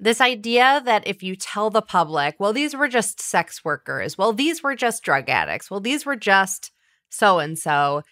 this 0.00 0.20
idea 0.20 0.82
that 0.84 1.06
if 1.06 1.22
you 1.22 1.36
tell 1.36 1.70
the 1.70 1.80
public, 1.80 2.34
well, 2.38 2.52
these 2.52 2.74
were 2.74 2.88
just 2.88 3.20
sex 3.20 3.64
workers, 3.64 4.18
well, 4.18 4.32
these 4.32 4.62
were 4.62 4.74
just 4.74 5.04
drug 5.04 5.30
addicts, 5.30 5.70
well, 5.70 5.80
these 5.80 6.04
were 6.04 6.16
just 6.16 6.72
so 7.08 7.38
and 7.38 7.58
so, 7.58 8.02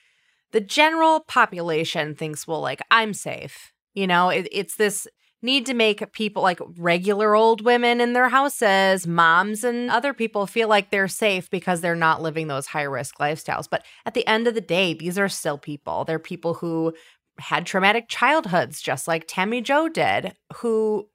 the 0.53 0.61
general 0.61 1.21
population 1.21 2.15
thinks, 2.15 2.47
well, 2.47 2.61
like, 2.61 2.81
I'm 2.91 3.13
safe. 3.13 3.72
You 3.95 4.07
know, 4.07 4.31
it, 4.31 4.49
it's 4.51 4.77
this 4.77 5.07
need 5.43 5.67
to 5.67 5.75
make 5.75 6.13
people 6.13 6.43
like 6.43 6.61
regular 6.79 7.35
old 7.35 7.65
women 7.65 8.01
in 8.01 8.13
their 8.13 8.29
houses, 8.29 9.07
moms 9.07 9.65
and 9.65 9.91
other 9.91 10.15
people 10.15 10.47
feel 10.47 10.69
like 10.69 10.91
they're 10.91 11.09
safe 11.09 11.51
because 11.51 11.81
they're 11.81 11.97
not 11.97 12.23
living 12.23 12.47
those 12.47 12.67
high 12.67 12.83
risk 12.83 13.19
lifestyles. 13.19 13.69
But 13.69 13.85
at 14.07 14.15
the 14.15 14.27
end 14.27 14.47
of 14.47 14.55
the 14.55 14.61
day, 14.61 14.95
these 14.95 15.19
are 15.19 15.29
still 15.29 15.59
people. 15.59 16.05
They're 16.05 16.21
people 16.21 16.55
who 16.55 16.95
had 17.39 17.67
traumatic 17.67 18.07
childhoods, 18.09 18.81
just 18.81 19.09
like 19.09 19.25
Tammy 19.27 19.61
Jo 19.61 19.89
did, 19.89 20.37
who 20.57 21.09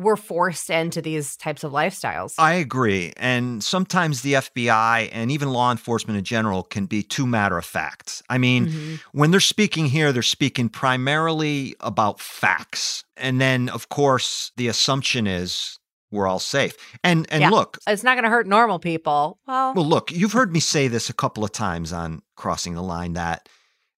were 0.00 0.16
forced 0.16 0.70
into 0.70 1.02
these 1.02 1.36
types 1.36 1.62
of 1.64 1.72
lifestyles. 1.72 2.34
I 2.38 2.54
agree. 2.54 3.12
And 3.16 3.62
sometimes 3.62 4.22
the 4.22 4.34
FBI 4.34 5.10
and 5.12 5.30
even 5.30 5.50
law 5.50 5.70
enforcement 5.70 6.18
in 6.18 6.24
general 6.24 6.62
can 6.62 6.86
be 6.86 7.02
too 7.02 7.26
matter 7.26 7.58
of 7.58 7.64
fact. 7.64 8.22
I 8.28 8.38
mean, 8.38 8.66
mm-hmm. 8.66 8.94
when 9.12 9.30
they're 9.30 9.40
speaking 9.40 9.86
here, 9.86 10.12
they're 10.12 10.22
speaking 10.22 10.68
primarily 10.68 11.76
about 11.80 12.20
facts. 12.20 13.04
And 13.16 13.40
then, 13.40 13.68
of 13.68 13.88
course, 13.88 14.52
the 14.56 14.68
assumption 14.68 15.26
is 15.26 15.78
we're 16.10 16.26
all 16.26 16.38
safe. 16.40 16.74
And 17.04 17.26
and 17.30 17.42
yeah. 17.42 17.50
look, 17.50 17.78
it's 17.86 18.02
not 18.02 18.14
going 18.14 18.24
to 18.24 18.30
hurt 18.30 18.46
normal 18.46 18.78
people. 18.78 19.38
Well, 19.46 19.74
well, 19.74 19.86
look, 19.86 20.10
you've 20.10 20.32
heard 20.32 20.52
me 20.52 20.60
say 20.60 20.88
this 20.88 21.08
a 21.08 21.14
couple 21.14 21.44
of 21.44 21.52
times 21.52 21.92
on 21.92 22.22
crossing 22.36 22.74
the 22.74 22.82
line 22.82 23.12
that 23.12 23.48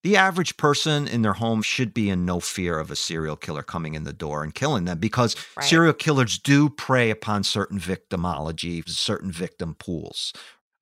the 0.03 0.17
average 0.17 0.57
person 0.57 1.07
in 1.07 1.21
their 1.21 1.33
home 1.33 1.61
should 1.61 1.93
be 1.93 2.09
in 2.09 2.25
no 2.25 2.39
fear 2.39 2.77
of 2.77 2.91
a 2.91 2.95
serial 2.95 3.37
killer 3.37 3.63
coming 3.63 3.95
in 3.95 4.03
the 4.03 4.13
door 4.13 4.43
and 4.43 4.53
killing 4.53 4.85
them 4.85 4.99
because 4.99 5.35
right. 5.57 5.65
serial 5.65 5.93
killers 5.93 6.37
do 6.37 6.69
prey 6.69 7.09
upon 7.09 7.43
certain 7.43 7.79
victimology, 7.79 8.87
certain 8.87 9.31
victim 9.31 9.75
pools. 9.75 10.33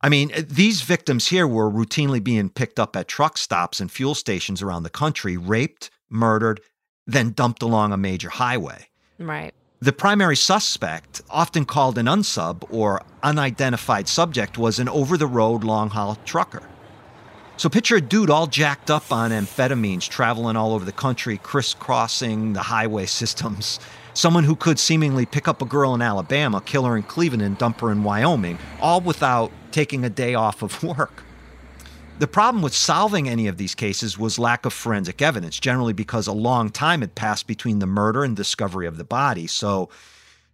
I 0.02 0.10
mean, 0.10 0.32
eh, 0.34 0.42
these 0.48 0.82
victims 0.82 1.28
here 1.28 1.48
were 1.48 1.70
routinely 1.70 2.24
being 2.24 2.50
picked 2.50 2.80
up 2.80 2.96
at 2.96 3.08
truck 3.08 3.38
stops 3.38 3.80
and 3.80 3.92
fuel 3.92 4.16
stations 4.16 4.62
around 4.62 4.84
the 4.84 4.90
country, 4.90 5.38
raped, 5.38 5.92
murdered, 6.10 6.60
then 7.06 7.32
dumped 7.32 7.62
along 7.62 7.94
a 7.94 7.98
major 7.98 8.30
highway. 8.30 8.88
Right. 9.20 9.54
The 9.80 9.94
primary 9.94 10.36
suspect, 10.36 11.22
often 11.30 11.66
called 11.66 11.98
an 11.98 12.06
unsub 12.06 12.68
or 12.72 13.02
unidentified 13.24 14.08
subject, 14.08 14.58
was 14.58 14.80
an 14.80 14.90
over 14.90 15.18
the 15.18 15.28
road 15.28 15.64
long 15.64 15.90
haul 15.90 16.18
trucker. 16.26 16.64
So 17.62 17.70
picture 17.70 17.98
a 17.98 18.02
dude 18.02 18.32
all 18.32 18.48
jacked 18.48 18.90
up 18.90 19.12
on 19.12 19.30
amphetamines, 19.30 20.10
traveling 20.10 20.56
all 20.56 20.74
over 20.74 20.84
the 20.84 20.92
country, 20.92 21.38
crisscrossing 21.38 22.54
the 22.54 22.60
highway 22.60 23.06
systems. 23.06 23.80
Someone 24.16 24.46
who 24.46 24.56
could 24.56 24.80
seemingly 24.80 25.28
pick 25.28 25.48
up 25.48 25.62
a 25.62 25.66
girl 25.66 25.94
in 25.94 26.02
Alabama, 26.02 26.64
kill 26.66 26.86
her 26.86 26.98
in 26.98 27.04
Cleveland, 27.04 27.44
and 27.44 27.56
dump 27.60 27.82
her 27.82 27.92
in 27.92 28.04
Wyoming, 28.04 28.58
all 28.80 29.00
without 29.00 29.52
taking 29.72 30.04
a 30.04 30.10
day 30.10 30.34
off 30.34 30.64
of 30.64 30.82
work. 30.98 31.22
The 32.18 32.26
problem 32.26 32.64
with 32.64 32.74
solving 32.74 33.30
any 33.30 33.46
of 33.46 33.58
these 33.58 33.76
cases 33.76 34.18
was 34.18 34.40
lack 34.40 34.66
of 34.66 34.74
forensic 34.74 35.22
evidence, 35.22 35.60
generally 35.60 35.94
because 35.94 36.26
a 36.26 36.34
long 36.34 36.72
time 36.72 37.02
had 37.02 37.14
passed 37.14 37.46
between 37.46 37.78
the 37.78 37.86
murder 37.86 38.24
and 38.24 38.36
discovery 38.36 38.88
of 38.88 38.98
the 38.98 39.04
body. 39.04 39.46
So 39.46 39.88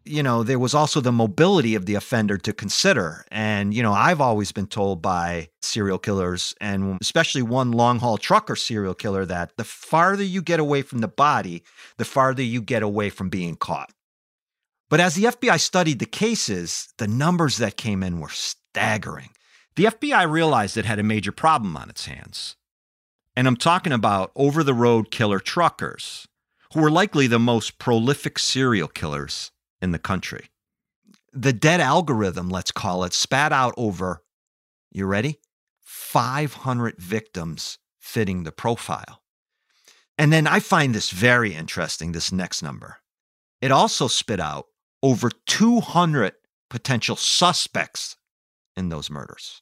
you 0.08 0.24
know, 0.24 0.43
there 0.43 0.60
was 0.60 0.74
also 0.74 1.02
the 1.02 1.12
mobility 1.12 1.76
of 1.76 1.86
the 1.86 1.96
offender 1.96 2.38
to 2.38 2.54
consider. 2.54 3.26
And, 3.32 3.74
you 3.74 3.84
know, 3.84 3.93
I've 3.93 4.22
always 4.22 4.52
been 4.52 4.67
told 4.67 5.02
by 5.02 5.50
serial 5.62 6.00
killers, 6.00 6.56
and 6.62 6.98
especially 7.02 7.41
one 7.41 7.72
long 7.72 8.00
haul 8.00 8.17
trucker 8.17 8.56
serial 8.56 8.93
killer, 8.93 9.26
that 9.26 9.56
the 9.58 9.63
farther 9.63 10.24
you 10.24 10.41
get 10.41 10.60
away 10.60 10.82
from 10.82 11.00
the 11.00 11.08
body, 11.08 11.63
the 11.98 12.06
farther 12.06 12.43
you 12.43 12.62
get 12.62 12.84
away 12.84 13.10
from 13.10 13.30
being 13.30 13.56
caught. 13.56 13.91
But 14.89 15.00
as 15.00 15.15
the 15.15 15.26
FBI 15.26 15.60
studied 15.60 16.00
the 16.00 16.06
cases, 16.06 16.93
the 16.98 17.08
numbers 17.08 17.58
that 17.58 17.78
came 17.78 18.04
in 18.04 18.20
were 18.20 18.30
staggering. 18.30 19.30
The 19.76 19.86
FBI 19.86 20.30
realized 20.30 20.78
it 20.78 20.86
had 20.86 21.00
a 21.00 21.04
major 21.04 21.32
problem 21.32 21.76
on 21.76 21.89
its 21.89 22.06
hands. 22.06 22.56
And 23.36 23.48
I'm 23.48 23.58
talking 23.58 23.93
about 23.93 24.32
over 24.36 24.63
the 24.63 24.74
road 24.74 25.12
killer 25.12 25.39
truckers, 25.39 26.28
who 26.74 26.82
were 26.82 26.89
likely 26.89 27.28
the 27.28 27.38
most 27.38 27.78
prolific 27.78 28.39
serial 28.39 28.88
killers 28.88 29.52
in 29.82 29.92
the 29.92 30.00
country. 30.00 30.50
The 31.34 31.54
dead 31.54 31.82
algorithm, 31.82 32.50
let's 32.50 32.72
call 32.72 33.04
it, 33.04 33.13
spat 33.13 33.52
out 33.52 33.74
over, 33.78 34.24
you 34.92 35.06
ready? 35.06 35.40
500 35.82 36.98
victims 36.98 37.78
fitting 38.00 38.44
the 38.44 38.52
profile. 38.52 39.22
And 40.18 40.34
then 40.34 40.48
I 40.48 40.60
find 40.60 40.96
this 40.96 41.12
very 41.12 41.54
interesting, 41.54 42.12
this 42.12 42.32
next 42.32 42.63
number. 42.63 42.98
It 43.62 43.72
also 43.72 44.08
spit 44.08 44.40
out 44.40 44.66
over 45.04 45.30
200 45.46 46.34
potential 46.70 47.16
suspects 47.16 48.18
in 48.76 48.90
those 48.90 49.10
murders. 49.10 49.62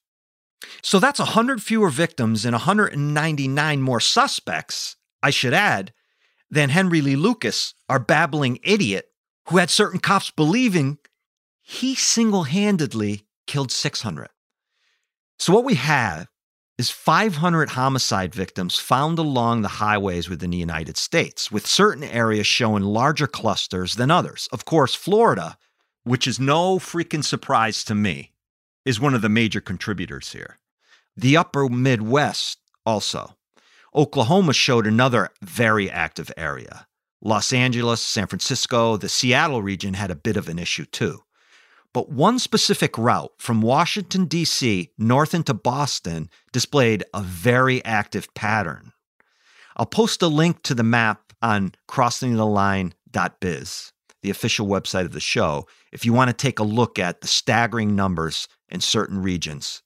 So 0.82 1.00
that's 1.00 1.20
100 1.20 1.62
fewer 1.62 1.90
victims 1.90 2.46
and 2.46 2.54
199 2.54 3.82
more 3.82 4.00
suspects, 4.00 4.96
I 5.22 5.30
should 5.30 5.54
add, 5.54 5.94
than 6.50 6.70
Henry 6.70 7.02
Lee 7.02 7.16
Lucas, 7.16 7.74
our 7.90 8.00
babbling 8.00 8.60
idiot 8.64 9.08
who 9.48 9.58
had 9.58 9.70
certain 9.70 10.00
cops 10.00 10.32
believing 10.32 10.98
he 11.62 11.96
single 11.96 12.44
handedly 12.44 13.26
killed 13.48 13.72
600. 13.72 14.30
So, 15.40 15.54
what 15.54 15.66
we 15.66 15.76
have 15.76 16.28
is 16.78 16.90
500 16.90 17.70
homicide 17.70 18.36
victims 18.36 18.78
found 18.78 19.18
along 19.18 19.62
the 19.62 19.68
highways 19.80 20.30
within 20.30 20.52
the 20.52 20.58
United 20.58 20.98
States, 20.98 21.52
with 21.52 21.66
certain 21.66 22.04
areas 22.04 22.46
showing 22.46 22.84
larger 22.84 23.28
clusters 23.28 23.96
than 23.96 24.12
others. 24.12 24.50
Of 24.52 24.66
course, 24.66 24.94
Florida, 24.94 25.58
which 26.04 26.28
is 26.28 26.40
no 26.40 26.78
freaking 26.78 27.24
surprise 27.24 27.84
to 27.86 27.96
me, 27.96 28.32
is 28.84 29.00
one 29.00 29.14
of 29.14 29.22
the 29.22 29.30
major 29.30 29.62
contributors 29.62 30.34
here. 30.34 30.58
The 31.16 31.38
upper 31.38 31.70
Midwest 31.70 32.60
also. 32.86 33.36
Oklahoma 33.94 34.54
showed 34.54 34.86
another 34.86 35.30
very 35.42 35.90
active 35.90 36.30
area. 36.36 36.88
Los 37.22 37.54
Angeles, 37.54 38.02
San 38.02 38.28
Francisco, 38.28 38.98
the 38.98 39.10
Seattle 39.10 39.62
region 39.62 39.96
had 39.96 40.12
a 40.12 40.16
bit 40.16 40.38
of 40.38 40.50
an 40.50 40.60
issue 40.60 40.86
too. 40.86 41.22
But 41.94 42.10
one 42.10 42.40
specific 42.40 42.98
route 42.98 43.32
from 43.38 43.62
Washington, 43.62 44.26
D.C., 44.26 44.92
north 44.98 45.34
into 45.34 45.54
Boston 45.54 46.30
displayed 46.52 47.06
a 47.14 47.22
very 47.22 47.84
active 47.86 48.34
pattern. 48.34 48.92
I'll 49.78 49.86
post 49.86 50.22
a 50.22 50.28
link 50.28 50.62
to 50.64 50.76
the 50.76 50.84
map 50.84 51.34
on 51.42 51.74
crossingtheline.biz, 51.88 53.94
the 54.22 54.30
official 54.30 54.68
website 54.68 55.06
of 55.06 55.14
the 55.14 55.20
show, 55.20 55.68
if 55.92 56.06
you 56.06 56.12
want 56.12 56.30
to 56.30 56.34
take 56.34 56.60
a 56.60 56.64
look 56.64 57.00
at 57.00 57.22
the 57.22 57.28
staggering 57.28 57.96
numbers 57.96 58.48
in 58.68 58.82
certain 58.82 59.22
regions. 59.22 59.82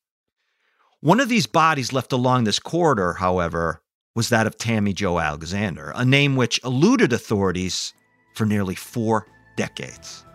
One 1.01 1.19
of 1.19 1.29
these 1.29 1.45
bodies 1.45 1.93
left 1.93 2.11
along 2.11 2.43
this 2.43 2.59
corridor, 2.59 3.13
however, 3.13 3.81
was 4.19 4.27
that 4.27 4.45
of 4.45 4.57
Tammy 4.57 4.91
Jo 4.91 5.17
Alexander, 5.17 5.93
a 5.95 6.03
name 6.03 6.35
which 6.35 6.59
eluded 6.65 7.13
authorities 7.13 7.93
for 8.35 8.45
nearly 8.45 8.75
four 8.75 9.25
decades. 9.55 10.25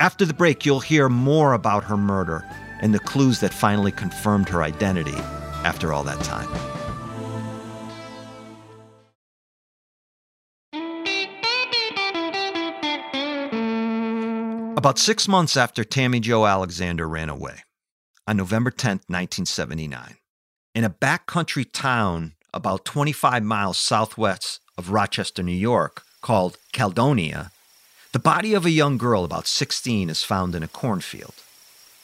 After 0.00 0.24
the 0.24 0.32
break, 0.32 0.64
you'll 0.64 0.80
hear 0.80 1.10
more 1.10 1.52
about 1.52 1.84
her 1.84 1.98
murder 1.98 2.42
and 2.80 2.94
the 2.94 2.98
clues 2.98 3.40
that 3.40 3.52
finally 3.52 3.92
confirmed 3.92 4.48
her 4.48 4.62
identity 4.62 5.18
after 5.62 5.92
all 5.92 6.02
that 6.04 6.18
time. 6.24 6.48
About 14.78 14.98
six 14.98 15.28
months 15.28 15.54
after 15.58 15.84
Tammy 15.84 16.20
Jo 16.20 16.46
Alexander 16.46 17.06
ran 17.06 17.28
away, 17.28 17.58
on 18.26 18.38
November 18.38 18.70
10, 18.70 19.00
1979, 19.08 20.16
in 20.74 20.84
a 20.84 20.88
backcountry 20.88 21.70
town 21.70 22.33
about 22.54 22.84
25 22.84 23.42
miles 23.42 23.76
southwest 23.76 24.60
of 24.78 24.90
Rochester, 24.90 25.42
New 25.42 25.52
York, 25.52 26.02
called 26.22 26.56
Caledonia, 26.72 27.50
the 28.12 28.18
body 28.18 28.54
of 28.54 28.64
a 28.64 28.70
young 28.70 28.96
girl 28.96 29.24
about 29.24 29.46
16 29.46 30.08
is 30.08 30.22
found 30.22 30.54
in 30.54 30.62
a 30.62 30.68
cornfield. 30.68 31.34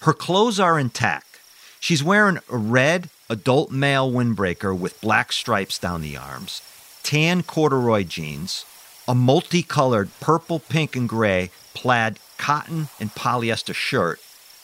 Her 0.02 0.12
clothes 0.12 0.58
are 0.58 0.78
intact. 0.78 1.38
She's 1.78 2.02
wearing 2.02 2.38
a 2.50 2.56
red 2.56 3.10
adult 3.28 3.70
male 3.70 4.10
windbreaker 4.10 4.76
with 4.76 5.00
black 5.00 5.32
stripes 5.32 5.78
down 5.78 6.02
the 6.02 6.16
arms, 6.16 6.62
tan 7.02 7.42
corduroy 7.44 8.02
jeans, 8.02 8.64
a 9.06 9.14
multicolored 9.14 10.10
purple, 10.20 10.58
pink, 10.58 10.96
and 10.96 11.08
gray 11.08 11.50
plaid 11.74 12.18
cotton 12.38 12.88
and 12.98 13.14
polyester 13.14 13.74
shirt, 13.74 14.18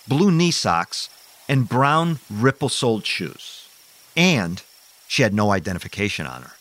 blue 0.08 0.30
knee 0.30 0.50
socks, 0.50 1.08
and 1.48 1.68
brown 1.68 2.18
ripple 2.28 2.68
soled 2.68 3.06
shoes. 3.06 3.68
And 4.16 4.62
she 5.08 5.22
had 5.22 5.34
no 5.34 5.50
identification 5.50 6.26
on 6.26 6.42
her. 6.42 6.52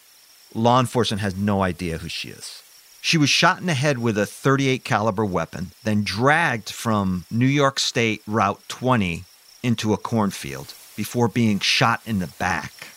Law 0.53 0.79
enforcement 0.79 1.21
has 1.21 1.36
no 1.36 1.62
idea 1.62 1.97
who 1.97 2.10
she 2.10 2.29
is. 2.29 2.62
She 3.01 3.17
was 3.17 3.29
shot 3.29 3.60
in 3.60 3.67
the 3.67 3.73
head 3.73 3.99
with 3.99 4.17
a 4.17 4.25
38 4.25 4.84
caliber 4.84 5.25
weapon, 5.25 5.71
then 5.84 6.03
dragged 6.03 6.69
from 6.71 7.25
New 7.29 7.45
York 7.45 7.79
State 7.79 8.23
Route 8.25 8.62
20 8.67 9.25
into 9.62 9.93
a 9.93 9.97
cornfield 9.97 10.73
before 10.95 11.27
being 11.27 11.60
shot 11.60 12.01
in 12.05 12.19
the 12.19 12.27
back, 12.39 12.88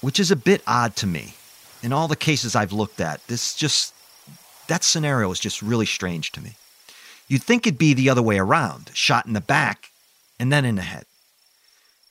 which 0.00 0.20
is 0.20 0.30
a 0.30 0.36
bit 0.36 0.62
odd 0.66 0.96
to 0.96 1.06
me. 1.06 1.34
In 1.82 1.92
all 1.92 2.08
the 2.08 2.16
cases 2.16 2.54
I've 2.56 2.72
looked 2.72 3.00
at, 3.00 3.26
this 3.28 3.54
just 3.54 3.94
that 4.68 4.84
scenario 4.84 5.30
is 5.30 5.40
just 5.40 5.62
really 5.62 5.86
strange 5.86 6.32
to 6.32 6.40
me. 6.40 6.56
You'd 7.28 7.42
think 7.42 7.66
it'd 7.66 7.78
be 7.78 7.94
the 7.94 8.10
other 8.10 8.22
way 8.22 8.38
around, 8.38 8.90
shot 8.94 9.26
in 9.26 9.32
the 9.32 9.40
back 9.40 9.90
and 10.38 10.52
then 10.52 10.64
in 10.64 10.76
the 10.76 10.82
head. 10.82 11.06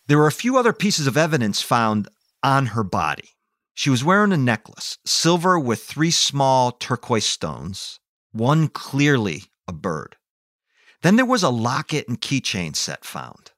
There 0.07 0.17
were 0.17 0.27
a 0.27 0.31
few 0.31 0.57
other 0.57 0.73
pieces 0.73 1.07
of 1.07 1.17
evidence 1.17 1.61
found 1.61 2.07
on 2.45 2.67
her 2.67 2.83
body. 2.83 3.31
She 3.73 3.89
was 3.89 4.03
wearing 4.03 4.31
a 4.31 4.37
necklace, 4.37 4.99
silver 5.03 5.59
with 5.59 5.83
three 5.83 6.11
small 6.11 6.71
turquoise 6.71 7.25
stones, 7.25 7.99
one 8.31 8.67
clearly 8.67 9.45
a 9.67 9.73
bird. 9.73 10.15
Then 11.01 11.15
there 11.15 11.25
was 11.25 11.41
a 11.41 11.49
locket 11.49 12.07
and 12.07 12.21
keychain 12.21 12.75
set 12.75 13.03
found. 13.03 13.51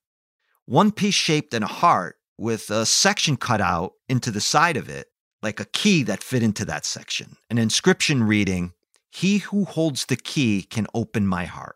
One 0.66 0.92
piece 0.92 1.14
shaped 1.14 1.54
in 1.54 1.64
a 1.64 1.68
heart 1.68 2.16
with 2.38 2.70
a 2.70 2.86
section 2.86 3.36
cut 3.36 3.60
out 3.60 3.92
into 4.08 4.32
the 4.32 4.42
side 4.42 4.78
of 4.78 4.88
it, 4.88 5.08
like 5.44 5.60
a 5.60 5.66
key 5.66 6.04
that 6.04 6.24
fit 6.24 6.42
into 6.42 6.64
that 6.66 6.86
section. 6.86 7.36
An 7.50 7.58
inscription 7.58 8.24
reading, 8.24 8.72
He 9.10 9.40
who 9.40 9.66
holds 9.66 10.06
the 10.06 10.16
key 10.16 10.64
can 10.64 10.88
open 10.94 11.28
my 11.28 11.44
heart. 11.46 11.76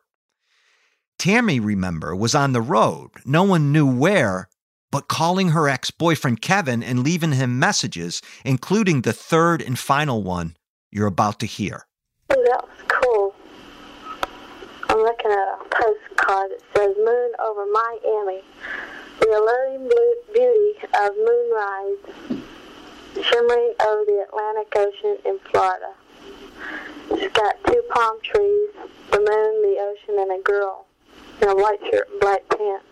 Tammy, 1.20 1.60
remember, 1.60 2.16
was 2.16 2.34
on 2.34 2.54
the 2.54 2.62
road. 2.62 3.12
No 3.26 3.44
one 3.44 3.72
knew 3.72 3.86
where, 3.86 4.50
but 4.92 5.08
calling 5.08 5.50
her 5.50 5.70
ex 5.70 5.90
boyfriend 5.90 6.42
Kevin 6.42 6.84
and 6.84 7.04
leaving 7.04 7.32
him 7.32 7.58
messages, 7.58 8.22
including 8.44 9.02
the 9.02 9.14
third 9.14 9.62
and 9.62 9.80
final 9.80 10.22
one 10.22 10.56
you're 10.92 11.08
about 11.08 11.40
to 11.40 11.46
hear. 11.46 11.86
Oh, 12.30 12.44
that 12.44 12.66
cool. 12.90 13.34
I'm 14.90 14.98
looking 15.00 15.32
at 15.32 15.38
a 15.38 15.58
postcard 15.70 16.52
that 16.52 16.62
says 16.76 16.96
Moon 16.98 17.32
over 17.40 17.66
Miami. 17.72 18.42
The 19.22 19.28
alluring 19.28 19.90
beauty 20.34 20.74
of 21.00 21.12
moonrise 21.16 22.44
shimmering 23.24 23.74
over 23.88 24.06
the 24.06 24.26
Atlantic 24.28 24.74
Ocean 24.76 25.18
in 25.26 25.40
Florida. 25.52 25.94
It's 27.12 27.34
got 27.38 27.56
two 27.66 27.82
palm 27.92 28.18
trees, 28.24 28.70
the 29.12 29.20
moon, 29.20 29.62
the 29.62 29.78
ocean, 29.80 30.20
and 30.20 30.40
a 30.40 30.44
girl 30.44 30.86
in 31.42 31.50
a 31.50 31.56
white 31.56 31.80
shirt 31.92 32.10
and 32.10 32.20
black 32.20 32.42
pants 32.50 32.86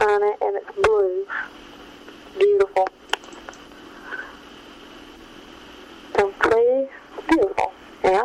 on 0.00 0.22
it, 0.22 0.38
and 0.40 0.56
it's 0.56 0.70
blue. 0.76 1.26
Beautiful. 2.38 2.88
Simply 6.16 6.88
beautiful. 7.28 7.72
Yeah. 8.04 8.24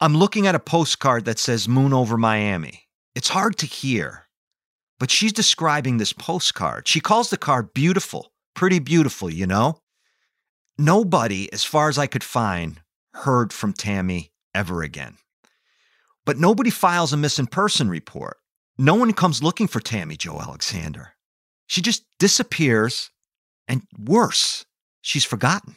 I'm 0.00 0.16
looking 0.16 0.46
at 0.46 0.54
a 0.54 0.60
postcard 0.60 1.24
that 1.24 1.38
says 1.38 1.68
Moon 1.68 1.92
over 1.92 2.16
Miami. 2.16 2.88
It's 3.14 3.28
hard 3.28 3.56
to 3.58 3.66
hear, 3.66 4.26
but 4.98 5.10
she's 5.10 5.32
describing 5.32 5.98
this 5.98 6.12
postcard. 6.12 6.88
She 6.88 7.00
calls 7.00 7.30
the 7.30 7.36
card 7.36 7.72
beautiful, 7.74 8.32
pretty 8.54 8.78
beautiful, 8.78 9.30
you 9.30 9.46
know? 9.46 9.78
Nobody, 10.76 11.52
as 11.52 11.64
far 11.64 11.88
as 11.88 11.98
I 11.98 12.06
could 12.06 12.24
find, 12.24 12.80
heard 13.14 13.52
from 13.52 13.72
Tammy 13.72 14.32
ever 14.54 14.82
again. 14.82 15.16
But 16.26 16.38
nobody 16.38 16.70
files 16.70 17.12
a 17.12 17.16
missing 17.16 17.46
person 17.46 17.88
report. 17.88 18.38
No 18.76 18.94
one 18.94 19.12
comes 19.12 19.42
looking 19.42 19.68
for 19.68 19.80
Tammy 19.80 20.16
Jo 20.16 20.38
Alexander. 20.40 21.14
She 21.66 21.80
just 21.80 22.04
disappears, 22.18 23.10
and 23.68 23.82
worse, 23.98 24.64
she's 25.00 25.24
forgotten. 25.24 25.76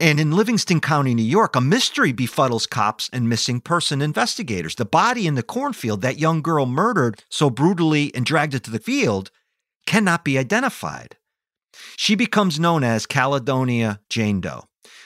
And 0.00 0.18
in 0.18 0.32
Livingston 0.32 0.80
County, 0.80 1.14
New 1.14 1.22
York, 1.22 1.54
a 1.54 1.60
mystery 1.60 2.12
befuddles 2.12 2.68
cops 2.68 3.08
and 3.12 3.28
missing 3.28 3.60
person 3.60 4.02
investigators. 4.02 4.74
The 4.74 4.84
body 4.84 5.26
in 5.26 5.36
the 5.36 5.42
cornfield, 5.42 6.02
that 6.02 6.18
young 6.18 6.42
girl 6.42 6.66
murdered 6.66 7.22
so 7.30 7.48
brutally 7.48 8.12
and 8.14 8.26
dragged 8.26 8.54
into 8.54 8.72
the 8.72 8.80
field, 8.80 9.30
cannot 9.86 10.24
be 10.24 10.36
identified. 10.36 11.16
She 11.96 12.16
becomes 12.16 12.58
known 12.58 12.82
as 12.82 13.06
Caledonia 13.06 14.00
Jane 14.08 14.40
Doe. 14.40 14.64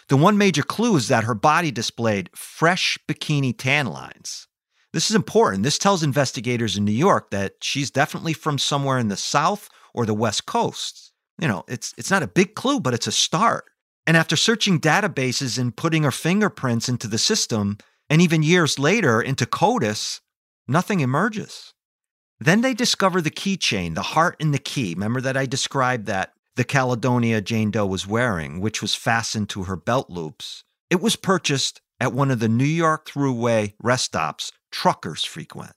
The 0.09 0.17
one 0.17 0.39
major 0.39 0.63
clue 0.63 0.97
is 0.97 1.09
that 1.09 1.25
her 1.25 1.35
body 1.35 1.71
displayed 1.71 2.31
fresh 2.35 2.99
bikini 3.07 3.55
tan 3.57 3.87
lines. 3.87 4.49
This 4.93 5.11
is 5.11 5.17
important. 5.17 5.63
This 5.63 5.79
tells 5.79 6.03
investigators 6.03 6.77
in 6.77 6.85
New 6.85 6.93
York 6.93 7.31
that 7.31 7.55
she's 7.61 7.91
definitely 7.91 8.33
from 8.33 8.59
somewhere 8.59 8.99
in 8.99 9.09
the 9.09 9.17
South 9.17 9.69
or 9.93 10.07
the 10.07 10.15
West 10.15 10.47
Coast. 10.47 11.13
You 11.39 11.49
know, 11.49 11.65
it's 11.69 11.95
it's 11.99 12.11
not 12.11 12.23
a 12.23 12.29
big 12.29 12.55
clue, 12.55 12.81
but 12.81 12.95
it's 12.95 13.07
a 13.07 13.13
start. 13.13 13.67
And 14.07 14.17
after 14.17 14.37
searching 14.37 14.81
databases 14.81 15.59
and 15.59 15.77
putting 15.77 16.05
her 16.05 16.11
fingerprints 16.11 16.89
into 16.89 17.07
the 17.07 17.19
system, 17.19 17.77
and 18.09 18.23
even 18.23 18.43
years 18.43 18.79
later 18.79 19.21
into 19.21 19.45
CODIS, 19.45 20.21
nothing 20.67 21.01
emerges. 21.01 21.75
Then 22.41 22.63
they 22.63 22.73
discover 22.73 23.21
the 23.21 23.31
keychain, 23.31 23.95
the 23.95 24.03
heart 24.03 24.37
in 24.41 24.53
the 24.53 24.59
key. 24.59 24.95
Remember 24.95 25.21
that 25.21 25.37
I 25.37 25.45
described 25.45 26.07
that 26.07 26.33
the 26.57 26.65
Caledonia 26.65 27.41
Jane 27.41 27.71
Doe 27.71 27.87
was 27.87 28.07
wearing, 28.07 28.61
which 28.61 28.81
was 28.81 28.95
fastened 28.95 29.51
to 29.51 29.65
her 29.65 29.77
belt 29.77 30.09
loops. 30.09 30.65
It 30.89 31.01
was 31.01 31.17
purchased 31.17 31.81
at 32.01 32.13
one 32.13 32.31
of 32.31 32.39
the 32.39 32.49
New 32.49 32.65
York 32.65 33.09
Thruway 33.09 33.75
rest 33.83 34.07
stops 34.07 34.53
truckers 34.71 35.25
frequent. 35.25 35.73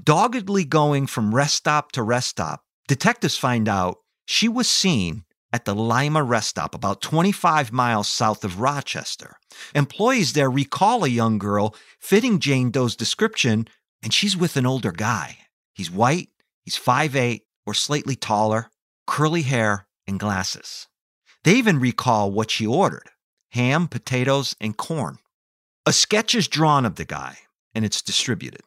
Doggedly 0.00 0.64
going 0.64 1.06
from 1.06 1.34
rest 1.34 1.56
stop 1.56 1.92
to 1.92 2.02
rest 2.02 2.28
stop, 2.28 2.62
detectives 2.86 3.36
find 3.36 3.68
out 3.68 3.98
she 4.26 4.48
was 4.48 4.68
seen 4.68 5.24
at 5.52 5.64
the 5.64 5.74
Lima 5.74 6.22
rest 6.22 6.48
stop 6.48 6.74
about 6.74 7.02
25 7.02 7.72
miles 7.72 8.08
south 8.08 8.44
of 8.44 8.60
Rochester. 8.60 9.36
Employees 9.74 10.32
there 10.32 10.50
recall 10.50 11.04
a 11.04 11.08
young 11.08 11.38
girl 11.38 11.74
fitting 11.98 12.38
Jane 12.38 12.70
Doe's 12.70 12.94
description, 12.94 13.66
and 14.02 14.14
she's 14.14 14.36
with 14.36 14.56
an 14.56 14.66
older 14.66 14.92
guy. 14.92 15.38
He's 15.74 15.90
white, 15.90 16.28
he's 16.64 16.78
5'8 16.78 17.40
or 17.66 17.74
slightly 17.74 18.16
taller, 18.16 18.70
curly 19.06 19.42
hair, 19.42 19.86
and 20.06 20.20
glasses. 20.20 20.86
They 21.44 21.54
even 21.54 21.80
recall 21.80 22.30
what 22.30 22.50
she 22.50 22.66
ordered 22.66 23.10
ham, 23.52 23.88
potatoes, 23.88 24.54
and 24.60 24.76
corn. 24.76 25.18
A 25.84 25.92
sketch 25.92 26.36
is 26.36 26.46
drawn 26.46 26.86
of 26.86 26.94
the 26.94 27.04
guy, 27.04 27.38
and 27.74 27.84
it's 27.84 28.02
distributed. 28.02 28.62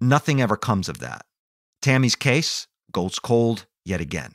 Nothing 0.00 0.40
ever 0.40 0.56
comes 0.56 0.88
of 0.88 0.98
that. 0.98 1.24
Tammy's 1.80 2.16
case 2.16 2.66
goes 2.92 3.18
cold 3.18 3.66
yet 3.84 4.00
again. 4.00 4.32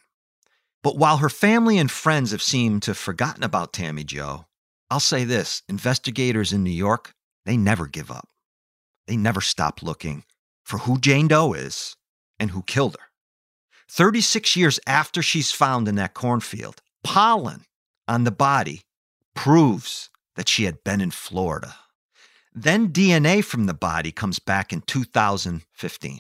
But 0.84 0.98
while 0.98 1.18
her 1.18 1.30
family 1.30 1.78
and 1.78 1.92
friends 1.92 2.32
have 2.32 2.42
seemed 2.42 2.84
to 2.84 2.92
have 2.92 2.98
forgotten 2.98 3.44
about 3.44 3.74
Tammy 3.74 4.04
Jo, 4.04 4.46
I'll 4.90 5.00
say 5.00 5.24
this 5.24 5.62
investigators 5.68 6.54
in 6.54 6.64
New 6.64 6.70
York, 6.70 7.14
they 7.46 7.58
never 7.58 7.86
give 7.88 8.10
up. 8.10 8.28
They 9.08 9.18
never 9.18 9.42
stop 9.42 9.82
looking 9.84 10.24
for 10.64 10.80
who 10.80 11.00
Jane 11.00 11.28
Doe 11.28 11.54
is 11.54 11.96
and 12.40 12.52
who 12.52 12.62
killed 12.64 12.96
her. 13.00 13.08
36 13.90 14.56
years 14.56 14.80
after 14.86 15.22
she's 15.22 15.52
found 15.52 15.88
in 15.88 15.96
that 15.96 16.14
cornfield, 16.14 16.82
pollen 17.04 17.66
on 18.08 18.24
the 18.24 18.32
body 18.32 18.82
proves 19.36 20.10
that 20.36 20.48
she 20.48 20.66
had 20.66 20.84
been 20.84 21.02
in 21.02 21.12
Florida. 21.12 21.76
Then 22.62 22.90
DNA 22.90 23.42
from 23.42 23.68
the 23.68 23.74
body 23.74 24.12
comes 24.12 24.38
back 24.38 24.74
in 24.74 24.82
2015. 24.82 26.20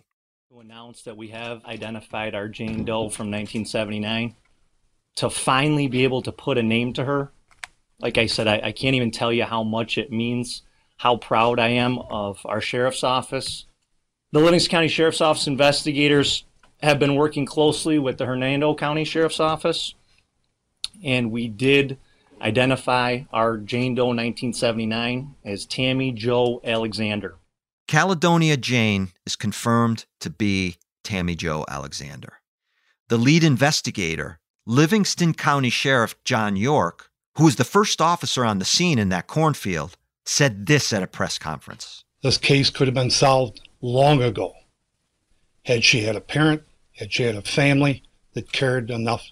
To 0.50 0.60
announce 0.62 1.02
that 1.02 1.18
we 1.18 1.28
have 1.28 1.66
identified 1.66 2.34
our 2.34 2.48
Jane 2.48 2.86
Doe 2.86 3.10
from 3.10 3.30
1979, 3.30 4.36
to 5.18 5.30
finally 5.30 5.90
be 5.90 6.06
able 6.06 6.22
to 6.22 6.32
put 6.32 6.58
a 6.58 6.64
name 6.64 6.94
to 6.94 7.04
her, 7.04 7.34
like 8.00 8.18
I 8.18 8.28
said, 8.28 8.48
I, 8.48 8.62
I 8.64 8.72
can't 8.72 8.96
even 8.96 9.12
tell 9.12 9.34
you 9.34 9.44
how 9.44 9.64
much 9.64 9.98
it 9.98 10.14
means, 10.14 10.62
how 10.96 11.18
proud 11.18 11.60
I 11.60 11.70
am 11.70 12.00
of 12.00 12.40
our 12.46 12.62
sheriff's 12.62 13.04
office. 13.04 13.66
The 14.32 14.40
Livingston 14.40 14.72
County 14.72 14.88
Sheriff's 14.88 15.20
Office 15.20 15.46
investigators 15.46 16.46
have 16.82 17.00
been 17.00 17.16
working 17.16 17.46
closely 17.46 18.00
with 18.00 18.18
the 18.18 18.26
Hernando 18.26 18.76
County 18.76 19.04
Sheriff's 19.04 19.42
Office, 19.42 19.94
and 21.04 21.32
we 21.32 21.50
did 21.50 21.98
identify 22.42 23.22
our 23.32 23.58
Jane 23.58 23.96
Doe 23.96 24.08
1979 24.08 25.36
as 25.46 25.66
Tammy 25.66 26.12
Jo 26.12 26.62
Alexander. 26.64 27.36
Caledonia 27.88 28.58
Jane 28.58 29.10
is 29.26 29.36
confirmed 29.36 30.06
to 30.20 30.30
be 30.30 30.78
Tammy 31.04 31.36
Jo 31.36 31.66
Alexander. 31.68 32.40
The 33.08 33.18
lead 33.18 33.44
investigator, 33.44 34.40
Livingston 34.66 35.34
County 35.34 35.70
Sheriff 35.70 36.16
John 36.24 36.56
York, 36.56 37.10
who 37.36 37.46
was 37.46 37.56
the 37.56 37.64
first 37.64 38.02
officer 38.02 38.46
on 38.46 38.60
the 38.60 38.66
scene 38.66 39.00
in 39.00 39.10
that 39.10 39.28
cornfield, 39.28 39.98
said 40.26 40.68
this 40.68 40.94
at 40.94 41.02
a 41.02 41.08
press 41.08 41.40
conference. 41.40 42.04
This 42.22 42.38
case 42.38 42.70
could 42.70 42.88
have 42.88 42.94
been 42.94 43.10
solved 43.10 43.62
long 43.82 44.22
ago 44.22 44.54
had 45.64 45.84
she 45.84 46.02
had 46.02 46.16
a 46.16 46.22
parent, 46.22 46.64
had 46.98 47.12
she 47.12 47.24
had 47.24 47.36
a 47.36 47.42
family 47.42 48.04
that 48.34 48.52
cared 48.52 48.92
enough 48.92 49.32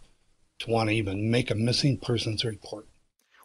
to 0.59 0.71
want 0.71 0.89
to 0.89 0.95
even 0.95 1.29
make 1.29 1.51
a 1.51 1.55
missing 1.55 1.97
persons 1.97 2.43
report. 2.43 2.87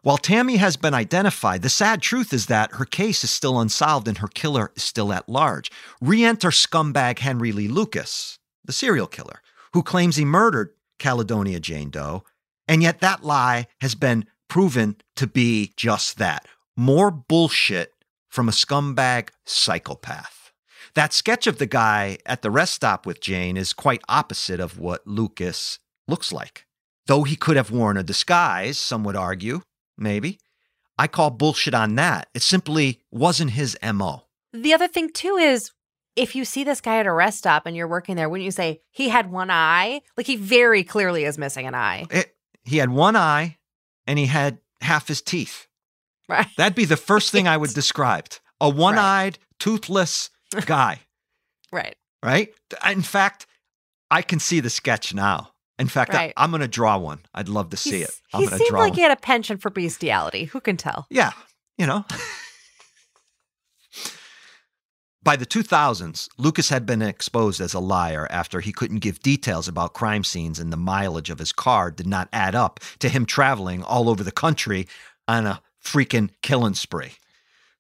While 0.03 0.19
Tammy 0.19 0.57
has 0.57 0.77
been 0.77 0.95
identified, 0.95 1.62
the 1.62 1.69
sad 1.69 2.03
truth 2.03 2.33
is 2.33 2.47
that 2.47 2.73
her 2.73 2.85
case 2.85 3.23
is 3.23 3.31
still 3.31 3.61
unsolved 3.61 4.09
and 4.09 4.19
her 4.19 4.27
killer 4.27 4.73
is 4.75 4.83
still 4.83 5.12
at 5.12 5.29
large. 5.29 5.71
Re 6.01 6.25
enter 6.25 6.51
scumbag 6.51 7.21
Henry 7.21 7.53
Lee 7.53 7.69
Lucas, 7.69 8.41
the 8.65 8.73
serial 8.73 9.07
killer, 9.07 9.43
who 9.75 9.83
claims 9.85 10.17
he 10.17 10.25
murdered 10.25 10.71
Caledonia 10.99 11.61
Jane 11.61 11.91
Doe, 11.91 12.25
and 12.67 12.83
yet 12.83 13.01
that 13.01 13.23
lie 13.23 13.69
has 13.81 13.95
been 13.95 14.27
proven 14.49 14.97
to 15.15 15.29
be 15.29 15.73
just 15.77 16.19
that 16.19 16.49
more 16.77 17.12
bullshit 17.12 17.93
from 18.29 18.49
a 18.49 18.53
scumbag 18.53 19.29
psychopath. 19.45 20.51
That 20.95 21.12
sketch 21.12 21.47
of 21.47 21.59
the 21.59 21.67
guy 21.67 22.19
at 22.27 22.43
the 22.43 22.51
rest 22.51 22.75
stop 22.75 23.07
with 23.07 23.21
Jane 23.21 23.57
is 23.57 23.73
quite 23.73 24.03
opposite 24.09 24.59
of 24.59 24.81
what 24.81 25.07
Lucas 25.07 25.79
looks 26.09 26.33
like. 26.33 26.67
Though 27.07 27.23
he 27.23 27.37
could 27.37 27.57
have 27.57 27.71
worn 27.71 27.97
a 27.97 28.03
disguise, 28.03 28.79
some 28.79 29.05
would 29.05 29.17
argue, 29.17 29.62
maybe. 30.03 30.38
I 30.99 31.07
call 31.07 31.31
bullshit 31.31 31.75
on 31.75 31.95
that. 31.95 32.29
It 32.35 32.43
simply 32.43 33.01
wasn't 33.11 33.53
his 33.53 33.77
MO. 33.83 34.25
The 34.53 34.75
other 34.75 34.88
thing 34.88 35.11
too 35.12 35.37
is 35.37 35.71
if 36.15 36.35
you 36.37 36.45
see 36.45 36.62
this 36.65 36.81
guy 36.83 36.99
at 36.99 37.07
a 37.07 37.12
rest 37.12 37.38
stop 37.38 37.65
and 37.65 37.75
you're 37.75 37.88
working 37.88 38.17
there, 38.17 38.29
wouldn't 38.29 38.45
you 38.45 38.51
say 38.51 38.83
he 38.91 39.09
had 39.09 39.31
one 39.31 39.51
eye? 39.51 40.03
Like 40.17 40.27
he 40.27 40.37
very 40.37 40.85
clearly 40.85 41.25
is 41.25 41.38
missing 41.38 41.67
an 41.67 41.75
eye. 41.75 42.05
It, 42.11 42.35
he 42.65 42.77
had 42.77 42.91
one 42.91 43.17
eye 43.17 43.57
and 44.07 44.19
he 44.19 44.27
had 44.27 44.59
half 44.83 45.09
his 45.09 45.23
teeth. 45.23 45.67
Right. 46.29 46.47
That'd 46.57 46.75
be 46.77 46.85
the 46.85 46.97
first 46.97 47.31
thing 47.33 47.49
I 47.49 47.57
would 47.57 47.71
describe. 47.75 48.27
A 48.61 48.69
one 48.69 48.99
eyed, 48.99 49.38
toothless 49.59 50.31
guy, 50.67 51.01
Right. 51.73 51.97
right? 52.23 52.53
In 52.87 53.03
fact, 53.03 53.47
I 54.11 54.23
can 54.23 54.38
see 54.38 54.61
the 54.61 54.71
sketch 54.71 55.15
now. 55.15 55.53
In 55.79 55.89
fact, 55.89 56.13
Right. 56.13 56.33
I, 56.37 56.45
am 56.45 56.51
going 56.51 56.61
to 56.61 56.69
draw 56.69 56.97
one. 56.99 57.21
I'd 57.35 57.49
love 57.49 57.71
to 57.71 57.77
see 57.77 58.03
it. 58.03 58.11
I'm 58.33 58.43
he 58.43 58.47
seemed 58.47 58.69
draw 58.69 58.81
like 58.81 58.91
one. 58.91 58.97
he 58.97 59.03
had 59.03 59.11
a 59.13 59.17
penchant 59.21 59.61
for 59.63 59.71
bestiality. 59.71 60.45
Who 60.45 60.61
can 60.61 60.77
tell? 60.77 61.07
Yeah, 61.11 61.33
you 61.79 61.87
know. 61.87 62.05
By 65.25 65.37
the 65.37 65.47
2000s, 65.47 66.29
Lucas 66.37 66.69
had 66.69 66.85
been 66.85 67.01
exposed 67.01 67.61
as 67.61 67.75
a 67.75 67.79
liar 67.81 68.27
after 68.29 68.59
he 68.61 68.73
couldn't 68.73 68.99
give 68.99 69.21
details 69.21 69.69
about 69.69 69.95
crime 69.95 70.25
scenes 70.25 70.59
and 70.59 70.73
the 70.73 70.77
mileage 70.77 71.31
of 71.31 71.39
his 71.39 71.53
car 71.53 71.93
did 71.93 72.09
not 72.09 72.29
add 72.33 72.57
up 72.57 72.81
to 72.99 73.09
him 73.09 73.25
traveling 73.25 73.85
all 73.85 74.11
over 74.11 74.25
the 74.25 74.33
country 74.33 74.89
on 75.29 75.47
a 75.47 75.63
freaking 75.83 76.31
killing 76.43 76.75
spree. 76.75 77.13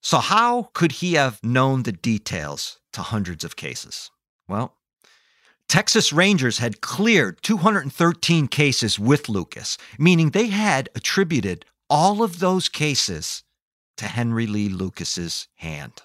So, 0.00 0.18
how 0.18 0.70
could 0.72 0.92
he 0.92 1.14
have 1.14 1.42
known 1.42 1.82
the 1.82 1.92
details 1.92 2.78
to 2.92 3.02
hundreds 3.02 3.42
of 3.42 3.56
cases? 3.56 4.10
Well, 4.48 4.76
Texas 5.72 6.12
Rangers 6.12 6.58
had 6.58 6.82
cleared 6.82 7.42
213 7.42 8.46
cases 8.46 8.98
with 8.98 9.30
Lucas, 9.30 9.78
meaning 9.98 10.28
they 10.28 10.48
had 10.48 10.90
attributed 10.94 11.64
all 11.88 12.22
of 12.22 12.40
those 12.40 12.68
cases 12.68 13.42
to 13.96 14.04
Henry 14.04 14.46
Lee 14.46 14.68
Lucas's 14.68 15.48
hand. 15.54 16.02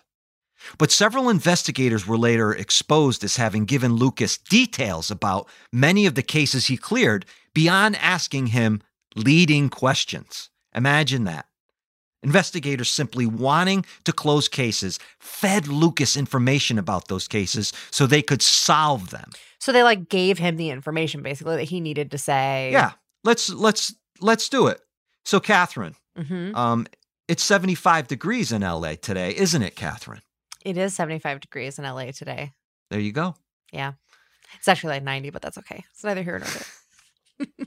But 0.78 0.94
several 0.94 1.30
investigators 1.30 2.08
were 2.08 2.18
later 2.18 2.54
exposed 2.54 3.26
as 3.26 3.36
having 3.36 3.66
given 3.66 3.98
Lucas 3.98 4.38
details 4.38 5.12
about 5.12 5.50
many 5.74 6.06
of 6.06 6.16
the 6.16 6.24
cases 6.24 6.68
he 6.68 6.78
cleared 6.78 7.26
beyond 7.54 7.98
asking 7.98 8.48
him 8.48 8.82
leading 9.18 9.68
questions. 9.68 10.50
Imagine 10.74 11.26
that. 11.26 11.47
Investigators 12.28 12.92
simply 12.92 13.26
wanting 13.26 13.86
to 14.04 14.12
close 14.12 14.50
cases 14.50 15.00
fed 15.18 15.68
Lucas 15.68 16.18
information 16.18 16.78
about 16.78 17.08
those 17.08 17.26
cases 17.26 17.72
so 17.90 18.06
they 18.06 18.22
could 18.22 18.42
solve 18.42 19.12
them. 19.12 19.30
So 19.60 19.72
they 19.72 19.82
like 19.82 20.10
gave 20.10 20.38
him 20.38 20.58
the 20.58 20.70
information 20.70 21.22
basically 21.22 21.56
that 21.56 21.64
he 21.64 21.80
needed 21.80 22.12
to 22.12 22.18
say. 22.18 22.70
Yeah, 22.74 22.92
let's 23.24 23.50
let's 23.50 23.96
let's 24.20 24.50
do 24.50 24.68
it. 24.68 24.82
So, 25.24 25.40
Catherine, 25.40 25.96
hmm 26.18 26.54
um, 26.54 26.86
it's 27.30 27.44
75 27.44 28.08
degrees 28.08 28.52
in 28.52 28.62
LA 28.62 28.96
today, 28.96 29.34
isn't 29.36 29.62
it, 29.62 29.78
Catherine? 29.78 30.22
It 30.66 30.78
is 30.78 30.94
75 30.96 31.40
degrees 31.40 31.80
in 31.80 31.86
LA 31.86 32.12
today. 32.12 32.52
There 32.90 33.00
you 33.00 33.14
go. 33.14 33.36
Yeah. 33.72 33.94
It's 34.58 34.68
actually 34.68 34.96
like 34.96 35.04
90, 35.04 35.30
but 35.30 35.42
that's 35.42 35.58
okay. 35.60 35.84
It's 35.94 36.04
neither 36.04 36.24
here 36.24 36.40
nor 36.40 36.48
there. 37.48 37.67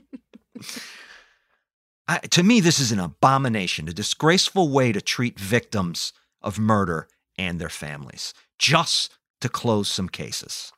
I, 2.07 2.17
to 2.19 2.43
me, 2.43 2.59
this 2.59 2.79
is 2.79 2.91
an 2.91 2.99
abomination, 2.99 3.87
a 3.87 3.93
disgraceful 3.93 4.69
way 4.69 4.91
to 4.91 5.01
treat 5.01 5.39
victims 5.39 6.13
of 6.41 6.59
murder 6.59 7.07
and 7.37 7.59
their 7.59 7.69
families, 7.69 8.33
just 8.59 9.17
to 9.39 9.49
close 9.49 9.87
some 9.87 10.09
cases. 10.09 10.71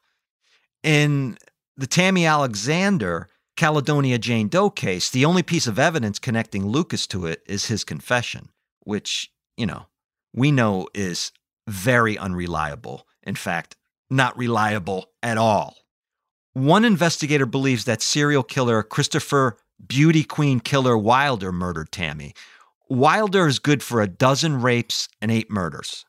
In 0.83 1.37
the 1.77 1.87
Tammy 1.87 2.25
Alexander 2.25 3.29
Caledonia 3.55 4.17
Jane 4.17 4.47
Doe 4.47 4.69
case, 4.69 5.09
the 5.09 5.25
only 5.25 5.43
piece 5.43 5.67
of 5.67 5.79
evidence 5.79 6.19
connecting 6.19 6.65
Lucas 6.65 7.07
to 7.07 7.25
it 7.25 7.43
is 7.45 7.67
his 7.67 7.83
confession, 7.83 8.49
which, 8.81 9.31
you 9.57 9.65
know, 9.65 9.87
we 10.33 10.51
know 10.51 10.87
is 10.93 11.31
very 11.67 12.17
unreliable. 12.17 13.07
In 13.21 13.35
fact, 13.35 13.75
not 14.09 14.37
reliable 14.37 15.05
at 15.21 15.37
all. 15.37 15.77
One 16.53 16.85
investigator 16.85 17.45
believes 17.45 17.85
that 17.85 18.01
serial 18.01 18.43
killer 18.43 18.83
Christopher 18.83 19.57
Beauty 19.87 20.23
Queen 20.23 20.59
Killer 20.59 20.97
Wilder 20.97 21.51
murdered 21.51 21.91
Tammy. 21.91 22.33
Wilder 22.89 23.47
is 23.47 23.59
good 23.59 23.81
for 23.81 24.01
a 24.01 24.07
dozen 24.07 24.61
rapes 24.61 25.09
and 25.21 25.31
eight 25.31 25.49
murders. 25.49 26.05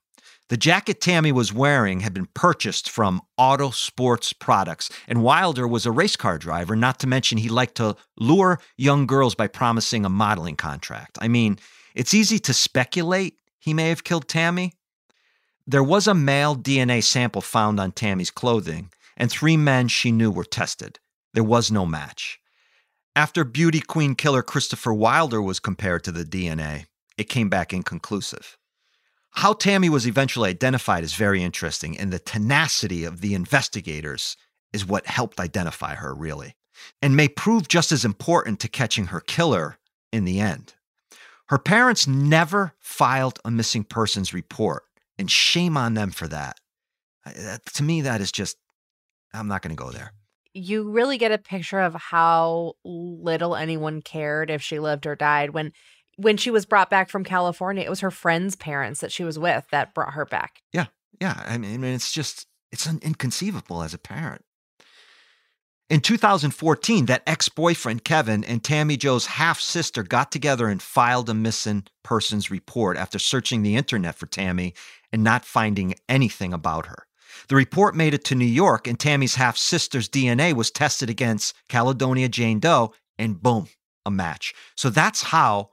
The 0.50 0.58
jacket 0.58 1.00
Tammy 1.00 1.32
was 1.32 1.54
wearing 1.54 2.00
had 2.00 2.12
been 2.12 2.28
purchased 2.34 2.90
from 2.90 3.22
Auto 3.38 3.70
Sports 3.70 4.34
Products, 4.34 4.90
and 5.08 5.22
Wilder 5.22 5.66
was 5.66 5.86
a 5.86 5.90
race 5.90 6.16
car 6.16 6.36
driver, 6.36 6.76
not 6.76 7.00
to 7.00 7.06
mention 7.06 7.38
he 7.38 7.48
liked 7.48 7.76
to 7.76 7.96
lure 8.18 8.60
young 8.76 9.06
girls 9.06 9.34
by 9.34 9.46
promising 9.46 10.04
a 10.04 10.10
modeling 10.10 10.56
contract. 10.56 11.16
I 11.20 11.28
mean, 11.28 11.58
it's 11.94 12.12
easy 12.12 12.38
to 12.40 12.52
speculate 12.52 13.38
he 13.58 13.72
may 13.72 13.88
have 13.88 14.04
killed 14.04 14.28
Tammy. 14.28 14.74
There 15.66 15.82
was 15.82 16.06
a 16.06 16.14
male 16.14 16.54
DNA 16.54 17.02
sample 17.02 17.40
found 17.40 17.80
on 17.80 17.92
Tammy's 17.92 18.30
clothing, 18.30 18.92
and 19.16 19.30
three 19.30 19.56
men 19.56 19.88
she 19.88 20.12
knew 20.12 20.30
were 20.30 20.44
tested. 20.44 20.98
There 21.32 21.42
was 21.42 21.70
no 21.72 21.86
match. 21.86 22.38
After 23.16 23.44
beauty 23.44 23.80
queen 23.80 24.16
killer 24.16 24.42
Christopher 24.42 24.92
Wilder 24.92 25.40
was 25.40 25.60
compared 25.60 26.02
to 26.02 26.10
the 26.10 26.24
DNA, 26.24 26.86
it 27.16 27.28
came 27.28 27.48
back 27.48 27.72
inconclusive. 27.72 28.58
How 29.30 29.52
Tammy 29.52 29.88
was 29.88 30.04
eventually 30.04 30.50
identified 30.50 31.04
is 31.04 31.14
very 31.14 31.40
interesting, 31.40 31.96
and 31.96 32.12
the 32.12 32.18
tenacity 32.18 33.04
of 33.04 33.20
the 33.20 33.34
investigators 33.34 34.36
is 34.72 34.84
what 34.84 35.06
helped 35.06 35.38
identify 35.38 35.94
her, 35.94 36.12
really, 36.12 36.56
and 37.00 37.14
may 37.14 37.28
prove 37.28 37.68
just 37.68 37.92
as 37.92 38.04
important 38.04 38.58
to 38.60 38.68
catching 38.68 39.06
her 39.06 39.20
killer 39.20 39.78
in 40.12 40.24
the 40.24 40.40
end. 40.40 40.74
Her 41.46 41.58
parents 41.58 42.08
never 42.08 42.72
filed 42.80 43.38
a 43.44 43.50
missing 43.50 43.84
persons 43.84 44.34
report, 44.34 44.82
and 45.16 45.30
shame 45.30 45.76
on 45.76 45.94
them 45.94 46.10
for 46.10 46.26
that. 46.26 46.58
To 47.74 47.82
me, 47.84 48.00
that 48.00 48.20
is 48.20 48.32
just, 48.32 48.56
I'm 49.32 49.46
not 49.46 49.62
going 49.62 49.76
to 49.76 49.80
go 49.80 49.90
there. 49.90 50.12
You 50.54 50.90
really 50.90 51.18
get 51.18 51.32
a 51.32 51.38
picture 51.38 51.80
of 51.80 51.94
how 51.94 52.74
little 52.84 53.56
anyone 53.56 54.00
cared 54.00 54.50
if 54.50 54.62
she 54.62 54.78
lived 54.78 55.06
or 55.06 55.16
died 55.16 55.50
when 55.50 55.72
when 56.16 56.36
she 56.36 56.50
was 56.50 56.64
brought 56.64 56.90
back 56.90 57.10
from 57.10 57.24
California 57.24 57.82
it 57.82 57.90
was 57.90 58.00
her 58.00 58.10
friend's 58.10 58.54
parents 58.54 59.00
that 59.00 59.10
she 59.10 59.24
was 59.24 59.36
with 59.36 59.66
that 59.72 59.92
brought 59.94 60.14
her 60.14 60.24
back 60.24 60.62
Yeah, 61.20 61.42
I 61.46 61.58
mean, 61.58 61.74
I 61.74 61.78
mean, 61.78 61.94
it's 61.94 62.12
just 62.12 62.46
it's 62.72 62.86
inconceivable 62.86 63.82
as 63.82 63.94
a 63.94 63.98
parent. 63.98 64.44
In 65.90 66.00
2014, 66.00 67.06
that 67.06 67.22
ex-boyfriend 67.26 68.04
Kevin 68.04 68.42
and 68.42 68.64
Tammy 68.64 68.96
Jo's 68.96 69.26
half-sister 69.26 70.02
got 70.02 70.32
together 70.32 70.68
and 70.68 70.80
filed 70.80 71.28
a 71.28 71.34
missing 71.34 71.84
persons 72.02 72.50
report 72.50 72.96
after 72.96 73.18
searching 73.18 73.62
the 73.62 73.76
internet 73.76 74.14
for 74.14 74.26
Tammy 74.26 74.74
and 75.12 75.22
not 75.22 75.44
finding 75.44 75.94
anything 76.08 76.52
about 76.52 76.86
her. 76.86 77.06
The 77.48 77.56
report 77.56 77.94
made 77.94 78.14
it 78.14 78.24
to 78.26 78.34
New 78.34 78.44
York, 78.44 78.86
and 78.86 78.98
Tammy's 78.98 79.34
half-sister's 79.36 80.08
DNA 80.08 80.52
was 80.52 80.70
tested 80.70 81.10
against 81.10 81.54
Caledonia 81.68 82.28
Jane 82.28 82.60
Doe, 82.60 82.92
and 83.18 83.42
boom, 83.42 83.68
a 84.04 84.10
match. 84.10 84.54
So 84.76 84.90
that's 84.90 85.22
how 85.22 85.70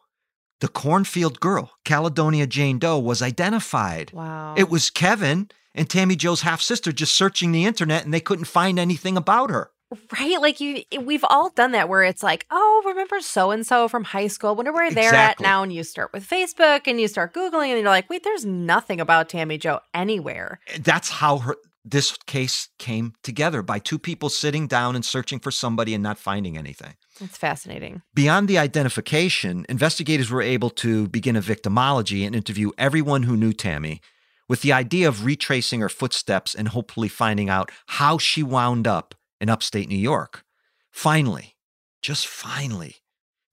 the 0.60 0.68
cornfield 0.68 1.40
girl, 1.40 1.72
Caledonia 1.84 2.48
Jane 2.48 2.80
Doe, 2.80 3.00
was 3.00 3.22
identified. 3.22 4.12
wow 4.14 4.54
It 4.58 4.70
was 4.70 4.90
Kevin 4.90 5.50
and 5.74 5.90
Tammy 5.90 6.16
Jo's 6.16 6.42
half 6.42 6.62
sister 6.62 6.92
just 6.92 7.16
searching 7.16 7.52
the 7.52 7.66
internet 7.66 8.06
and 8.06 8.14
they 8.14 8.20
couldn't 8.20 8.46
find 8.46 8.78
anything 8.80 9.18
about 9.18 9.50
her. 9.50 9.72
Right 10.20 10.40
like 10.40 10.60
you 10.62 10.84
eh, 10.92 10.98
we've 11.00 11.26
all 11.30 11.50
done 11.50 11.72
that 11.74 11.90
where 11.90 12.04
it's 12.04 12.24
like 12.24 12.46
oh 12.50 12.84
remember 12.86 13.20
so 13.20 13.52
and 13.52 13.66
so 13.68 13.88
from 13.88 14.04
high 14.06 14.28
school 14.28 14.56
wonder 14.56 14.72
where 14.72 14.90
they're 14.92 15.10
Exactly. 15.10 15.46
at 15.46 15.50
now 15.50 15.64
and 15.64 15.74
you 15.74 15.84
start 15.84 16.14
with 16.14 16.28
Facebook 16.28 16.82
and 16.88 17.00
you 17.02 17.08
start 17.08 17.34
googling 17.34 17.70
and 17.70 17.80
you're 17.80 17.90
like 17.90 18.10
wait 18.10 18.24
there's 18.24 18.46
nothing 18.46 19.02
about 19.02 19.28
Tammy 19.30 19.58
Jo 19.58 19.80
anywhere 19.94 20.60
eh, 20.68 20.78
That's 20.82 21.10
how 21.10 21.40
her 21.40 21.58
this 21.84 22.16
case 22.28 22.70
came 22.78 23.14
together 23.24 23.64
by 23.64 23.80
two 23.80 23.98
people 23.98 24.30
sitting 24.30 24.68
down 24.68 24.96
and 24.96 25.04
searching 25.04 25.40
for 25.40 25.50
somebody 25.50 25.96
and 25.96 26.04
not 26.04 26.20
finding 26.20 26.56
anything. 26.56 26.94
it's 27.20 27.38
fascinating 27.38 28.02
Beyond 28.14 28.48
the 28.48 28.60
identification, 28.60 29.66
investigators 29.68 30.30
were 30.30 30.44
able 30.44 30.70
to 30.72 31.08
begin 31.08 31.36
a 31.36 31.42
victimology 31.42 32.26
and 32.26 32.36
interview 32.36 32.70
everyone 32.78 33.24
who 33.24 33.36
knew 33.36 33.52
Tammy 33.52 34.00
with 34.48 34.62
the 34.62 34.72
idea 34.74 35.08
of 35.08 35.26
retracing 35.26 35.80
her 35.82 35.90
footsteps 35.90 36.54
and 36.54 36.68
hopefully 36.70 37.08
finding 37.08 37.50
out 37.50 37.72
how 37.88 38.18
she 38.20 38.44
wound 38.44 38.86
up 38.88 39.16
in 39.42 39.50
upstate 39.50 39.90
New 39.90 39.98
York. 39.98 40.46
Finally, 40.92 41.58
just 42.02 42.28
finally, 42.28 42.98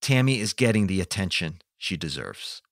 Tammy 0.00 0.38
is 0.38 0.52
getting 0.52 0.86
the 0.86 1.00
attention 1.00 1.60
she 1.76 1.96
deserves. 1.96 2.62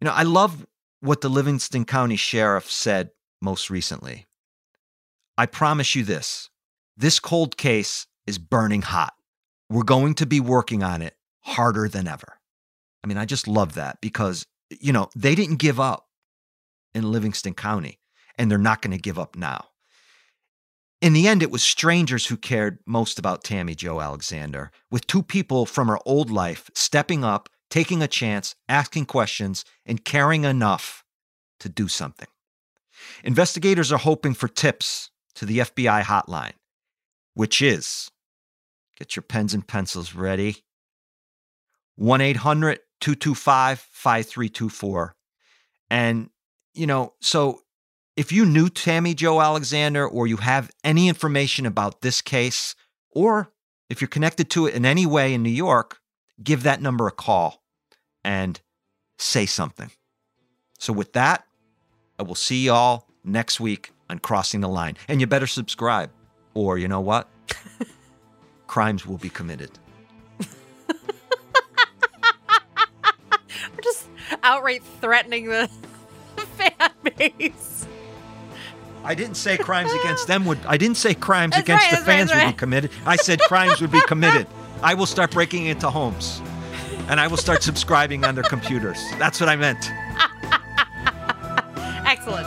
You 0.00 0.06
know, 0.06 0.12
I 0.12 0.24
love 0.24 0.66
what 1.00 1.20
the 1.20 1.28
Livingston 1.28 1.84
County 1.84 2.16
Sheriff 2.16 2.68
said 2.70 3.10
most 3.40 3.70
recently. 3.70 4.26
I 5.38 5.46
promise 5.46 5.94
you 5.94 6.02
this 6.02 6.50
this 6.96 7.20
cold 7.20 7.56
case 7.56 8.06
is 8.26 8.38
burning 8.38 8.82
hot. 8.82 9.14
we're 9.70 9.84
going 9.84 10.14
to 10.14 10.26
be 10.26 10.40
working 10.40 10.82
on 10.82 11.00
it 11.00 11.14
harder 11.42 11.88
than 11.88 12.08
ever. 12.08 12.40
I 13.02 13.06
mean, 13.06 13.16
I 13.16 13.24
just 13.24 13.48
love 13.48 13.74
that 13.74 14.00
because, 14.00 14.44
you 14.68 14.92
know, 14.92 15.08
they 15.16 15.34
didn't 15.34 15.56
give 15.56 15.80
up 15.80 16.08
in 16.94 17.10
Livingston 17.10 17.54
County 17.54 18.00
and 18.36 18.50
they're 18.50 18.58
not 18.58 18.82
going 18.82 18.90
to 18.90 19.00
give 19.00 19.18
up 19.18 19.36
now. 19.36 19.66
In 21.00 21.14
the 21.14 21.26
end, 21.26 21.42
it 21.42 21.50
was 21.50 21.62
strangers 21.62 22.26
who 22.26 22.36
cared 22.36 22.78
most 22.84 23.18
about 23.18 23.42
Tammy 23.42 23.74
Jo 23.74 24.00
Alexander, 24.00 24.70
with 24.90 25.06
two 25.06 25.22
people 25.22 25.64
from 25.64 25.88
her 25.88 25.98
old 26.04 26.30
life 26.30 26.70
stepping 26.74 27.24
up, 27.24 27.48
taking 27.70 28.02
a 28.02 28.08
chance, 28.08 28.54
asking 28.68 29.06
questions, 29.06 29.64
and 29.86 30.04
caring 30.04 30.44
enough 30.44 31.04
to 31.60 31.68
do 31.70 31.88
something. 31.88 32.28
Investigators 33.24 33.90
are 33.90 33.98
hoping 33.98 34.34
for 34.34 34.48
tips 34.48 35.10
to 35.34 35.46
the 35.46 35.58
FBI 35.58 36.02
hotline, 36.02 36.52
which 37.32 37.62
is 37.62 38.10
get 38.98 39.16
your 39.16 39.22
pens 39.22 39.54
and 39.54 39.66
pencils 39.66 40.14
ready 40.14 40.64
1 41.96 42.20
800 42.20 42.80
225 43.00 43.80
5324. 43.80 45.14
And, 45.88 46.30
you 46.74 46.86
know, 46.86 47.14
so 47.20 47.60
if 48.20 48.30
you 48.30 48.44
knew 48.44 48.68
Tammy 48.68 49.14
Jo 49.14 49.40
Alexander 49.40 50.06
or 50.06 50.26
you 50.26 50.36
have 50.36 50.70
any 50.84 51.08
information 51.08 51.64
about 51.64 52.02
this 52.02 52.20
case, 52.20 52.74
or 53.10 53.50
if 53.88 54.02
you're 54.02 54.08
connected 54.08 54.50
to 54.50 54.66
it 54.66 54.74
in 54.74 54.84
any 54.84 55.06
way 55.06 55.32
in 55.32 55.42
New 55.42 55.48
York, 55.48 55.98
give 56.44 56.64
that 56.64 56.82
number 56.82 57.06
a 57.06 57.12
call 57.12 57.62
and 58.22 58.60
say 59.18 59.46
something. 59.46 59.90
So, 60.78 60.92
with 60.92 61.14
that, 61.14 61.46
I 62.18 62.22
will 62.22 62.34
see 62.34 62.66
y'all 62.66 63.06
next 63.24 63.58
week 63.58 63.90
on 64.10 64.18
Crossing 64.18 64.60
the 64.60 64.68
Line. 64.68 64.98
And 65.08 65.22
you 65.22 65.26
better 65.26 65.46
subscribe, 65.46 66.10
or 66.52 66.76
you 66.76 66.88
know 66.88 67.00
what? 67.00 67.26
Crimes 68.66 69.06
will 69.06 69.16
be 69.16 69.30
committed. 69.30 69.70
We're 70.90 70.98
just 73.82 74.10
outright 74.42 74.82
threatening 75.00 75.46
the 75.46 75.70
fan 76.36 76.90
base. 77.16 77.69
I 79.04 79.14
didn't 79.14 79.36
say 79.36 79.56
crimes 79.56 79.92
against 79.92 80.26
them 80.26 80.44
would. 80.44 80.58
I 80.66 80.76
didn't 80.76 80.96
say 80.96 81.14
crimes 81.14 81.52
That's 81.52 81.62
against 81.62 81.84
right, 81.84 81.90
the 81.90 81.96
that's 81.96 82.08
right, 82.08 82.16
fans 82.16 82.30
that's 82.30 82.44
would 82.44 82.52
be 82.52 82.58
committed. 82.58 82.90
I 83.06 83.16
said 83.16 83.40
crimes 83.40 83.80
would 83.80 83.90
be 83.90 84.00
committed. 84.06 84.46
I 84.82 84.94
will 84.94 85.06
start 85.06 85.30
breaking 85.30 85.66
into 85.66 85.90
homes, 85.90 86.42
and 87.08 87.18
I 87.20 87.26
will 87.26 87.36
start 87.36 87.62
subscribing 87.62 88.24
on 88.24 88.34
their 88.34 88.44
computers. 88.44 88.98
That's 89.18 89.40
what 89.40 89.48
I 89.48 89.56
meant. 89.56 89.90
Excellent. 92.06 92.46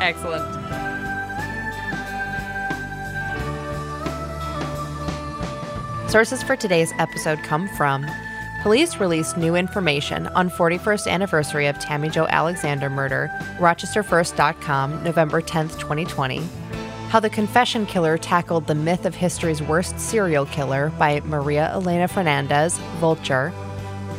Excellent. 0.00 0.66
Sources 6.10 6.42
for 6.42 6.56
today's 6.56 6.92
episode 6.98 7.42
come 7.42 7.68
from 7.76 8.06
Police 8.66 8.96
released 8.96 9.36
new 9.36 9.54
information 9.54 10.26
on 10.26 10.50
41st 10.50 11.06
anniversary 11.08 11.68
of 11.68 11.78
Tammy 11.78 12.08
Jo 12.08 12.26
Alexander 12.26 12.90
murder, 12.90 13.30
RochesterFirst.com, 13.58 15.04
November 15.04 15.40
10th, 15.40 15.78
2020. 15.78 16.42
How 17.10 17.20
the 17.20 17.30
Confession 17.30 17.86
Killer 17.86 18.18
tackled 18.18 18.66
the 18.66 18.74
myth 18.74 19.06
of 19.06 19.14
history's 19.14 19.62
worst 19.62 20.00
serial 20.00 20.46
killer 20.46 20.90
by 20.98 21.20
Maria 21.20 21.70
Elena 21.74 22.08
Fernandez, 22.08 22.76
Vulture. 22.98 23.52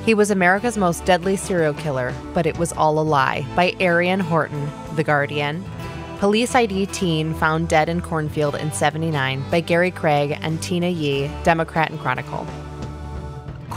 He 0.06 0.14
was 0.14 0.32
America's 0.32 0.78
most 0.78 1.04
deadly 1.04 1.36
serial 1.36 1.74
killer, 1.74 2.14
but 2.34 2.46
it 2.46 2.58
was 2.58 2.72
all 2.72 3.00
a 3.00 3.04
lie 3.04 3.46
by 3.54 3.76
Adrian 3.82 4.22
Horton, 4.22 4.72
The 4.96 5.04
Guardian. 5.04 5.62
Police 6.20 6.56
ID 6.56 6.86
Teen 6.86 7.34
Found 7.34 7.68
Dead 7.68 7.90
in 7.90 8.00
Cornfield 8.00 8.56
in 8.56 8.72
79 8.72 9.44
by 9.52 9.60
Gary 9.60 9.92
Craig 9.92 10.38
and 10.40 10.64
Tina 10.64 10.88
Yee, 10.88 11.30
Democrat 11.44 11.92
and 11.92 12.00
Chronicle. 12.00 12.48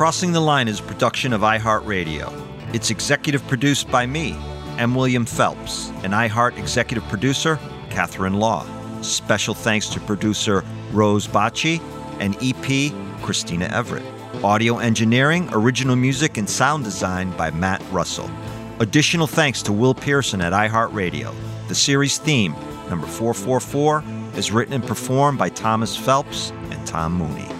Crossing 0.01 0.33
the 0.33 0.41
Line 0.41 0.67
is 0.67 0.81
a 0.81 0.85
production 0.85 1.35
of 1.35 1.43
iHeartRadio. 1.43 2.33
It's 2.73 2.89
executive 2.89 3.47
produced 3.49 3.91
by 3.91 4.07
me, 4.07 4.35
M. 4.79 4.95
William 4.95 5.27
Phelps, 5.27 5.91
and 6.03 6.15
iHeart 6.15 6.57
executive 6.57 7.07
producer, 7.11 7.59
Catherine 7.91 8.33
Law. 8.33 8.65
Special 9.03 9.53
thanks 9.53 9.91
to 9.91 10.01
producer 10.01 10.65
Rose 10.93 11.27
Bacci 11.27 11.83
and 12.19 12.35
EP 12.41 12.95
Christina 13.21 13.67
Everett. 13.67 14.03
Audio 14.43 14.79
engineering, 14.79 15.51
original 15.53 15.97
music, 15.97 16.39
and 16.39 16.49
sound 16.49 16.83
design 16.83 17.31
by 17.37 17.51
Matt 17.51 17.83
Russell. 17.93 18.31
Additional 18.79 19.27
thanks 19.27 19.63
to 19.65 19.71
Will 19.71 19.93
Pearson 19.93 20.41
at 20.41 20.55
iHeartRadio. 20.55 21.35
The 21.69 21.75
series 21.75 22.17
theme, 22.17 22.55
number 22.89 23.07
444, 23.07 24.03
is 24.35 24.51
written 24.51 24.73
and 24.73 24.87
performed 24.87 25.39
by 25.39 25.51
Thomas 25.51 25.95
Phelps 25.95 26.53
and 26.71 26.87
Tom 26.87 27.13
Mooney. 27.13 27.60